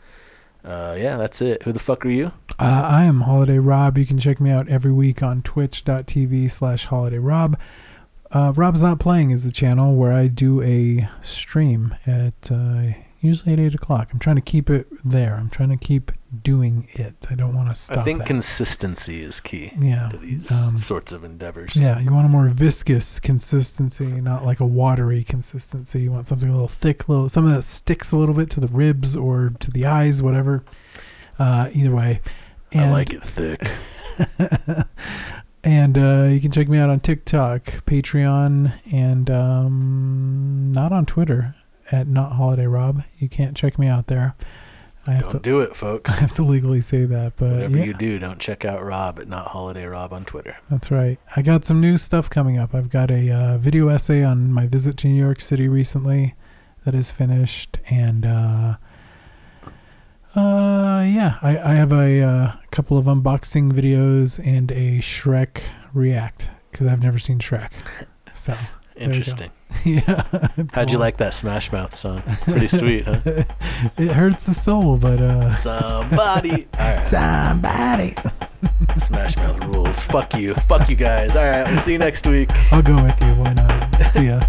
[0.64, 1.62] Uh, yeah, that's it.
[1.64, 2.32] Who the fuck are you?
[2.58, 3.98] Uh, I am Holiday Rob.
[3.98, 7.58] You can check me out every week on twitch.tv slash Holiday Rob.
[8.32, 13.52] Uh, Rob's Not Playing is the channel where I do a stream at uh, usually
[13.52, 14.10] at 8 o'clock.
[14.12, 15.34] I'm trying to keep it there.
[15.34, 16.12] I'm trying to keep
[16.42, 17.26] doing it.
[17.30, 18.26] I don't want to stop I think that.
[18.26, 21.74] consistency is key Yeah, to these um, sorts of endeavors.
[21.76, 26.02] Yeah, you want a more viscous consistency, not like a watery consistency.
[26.02, 28.68] You want something a little thick, little something that sticks a little bit to the
[28.68, 30.64] ribs or to the eyes, whatever.
[31.38, 32.20] Uh, either way,
[32.74, 33.60] I like it thick.
[35.64, 41.55] and uh, you can check me out on TikTok, Patreon, and um, not on Twitter
[41.90, 43.02] at Not Holiday Rob.
[43.18, 44.34] You can't check me out there.
[45.06, 46.10] I have Don't to do it, folks.
[46.18, 47.84] I have to legally say that, but Whatever yeah.
[47.84, 50.56] you do, don't check out Rob at Not Holiday Rob on Twitter.
[50.68, 51.18] That's right.
[51.36, 52.74] I got some new stuff coming up.
[52.74, 56.34] I've got a uh, video essay on my visit to New York City recently
[56.84, 58.76] that is finished, and uh,
[60.34, 65.62] uh, yeah, I, I have a uh, couple of unboxing videos and a Shrek
[65.94, 67.70] react because I've never seen Shrek.
[68.32, 68.75] So there you go.
[68.96, 69.50] Interesting.
[69.84, 70.48] yeah.
[70.72, 72.22] How'd you like that Smash Mouth song?
[72.42, 73.20] Pretty sweet, huh?
[73.98, 76.66] it hurts the soul, but uh, Somebody.
[76.78, 77.06] All right.
[77.06, 78.14] somebody.
[78.98, 80.00] Smash Mouth rules.
[80.00, 80.54] Fuck you.
[80.54, 81.36] Fuck you guys.
[81.36, 81.66] All right.
[81.66, 82.50] We'll see you next week.
[82.72, 83.34] I'll go with you.
[83.34, 84.02] Why not?
[84.06, 84.40] See ya.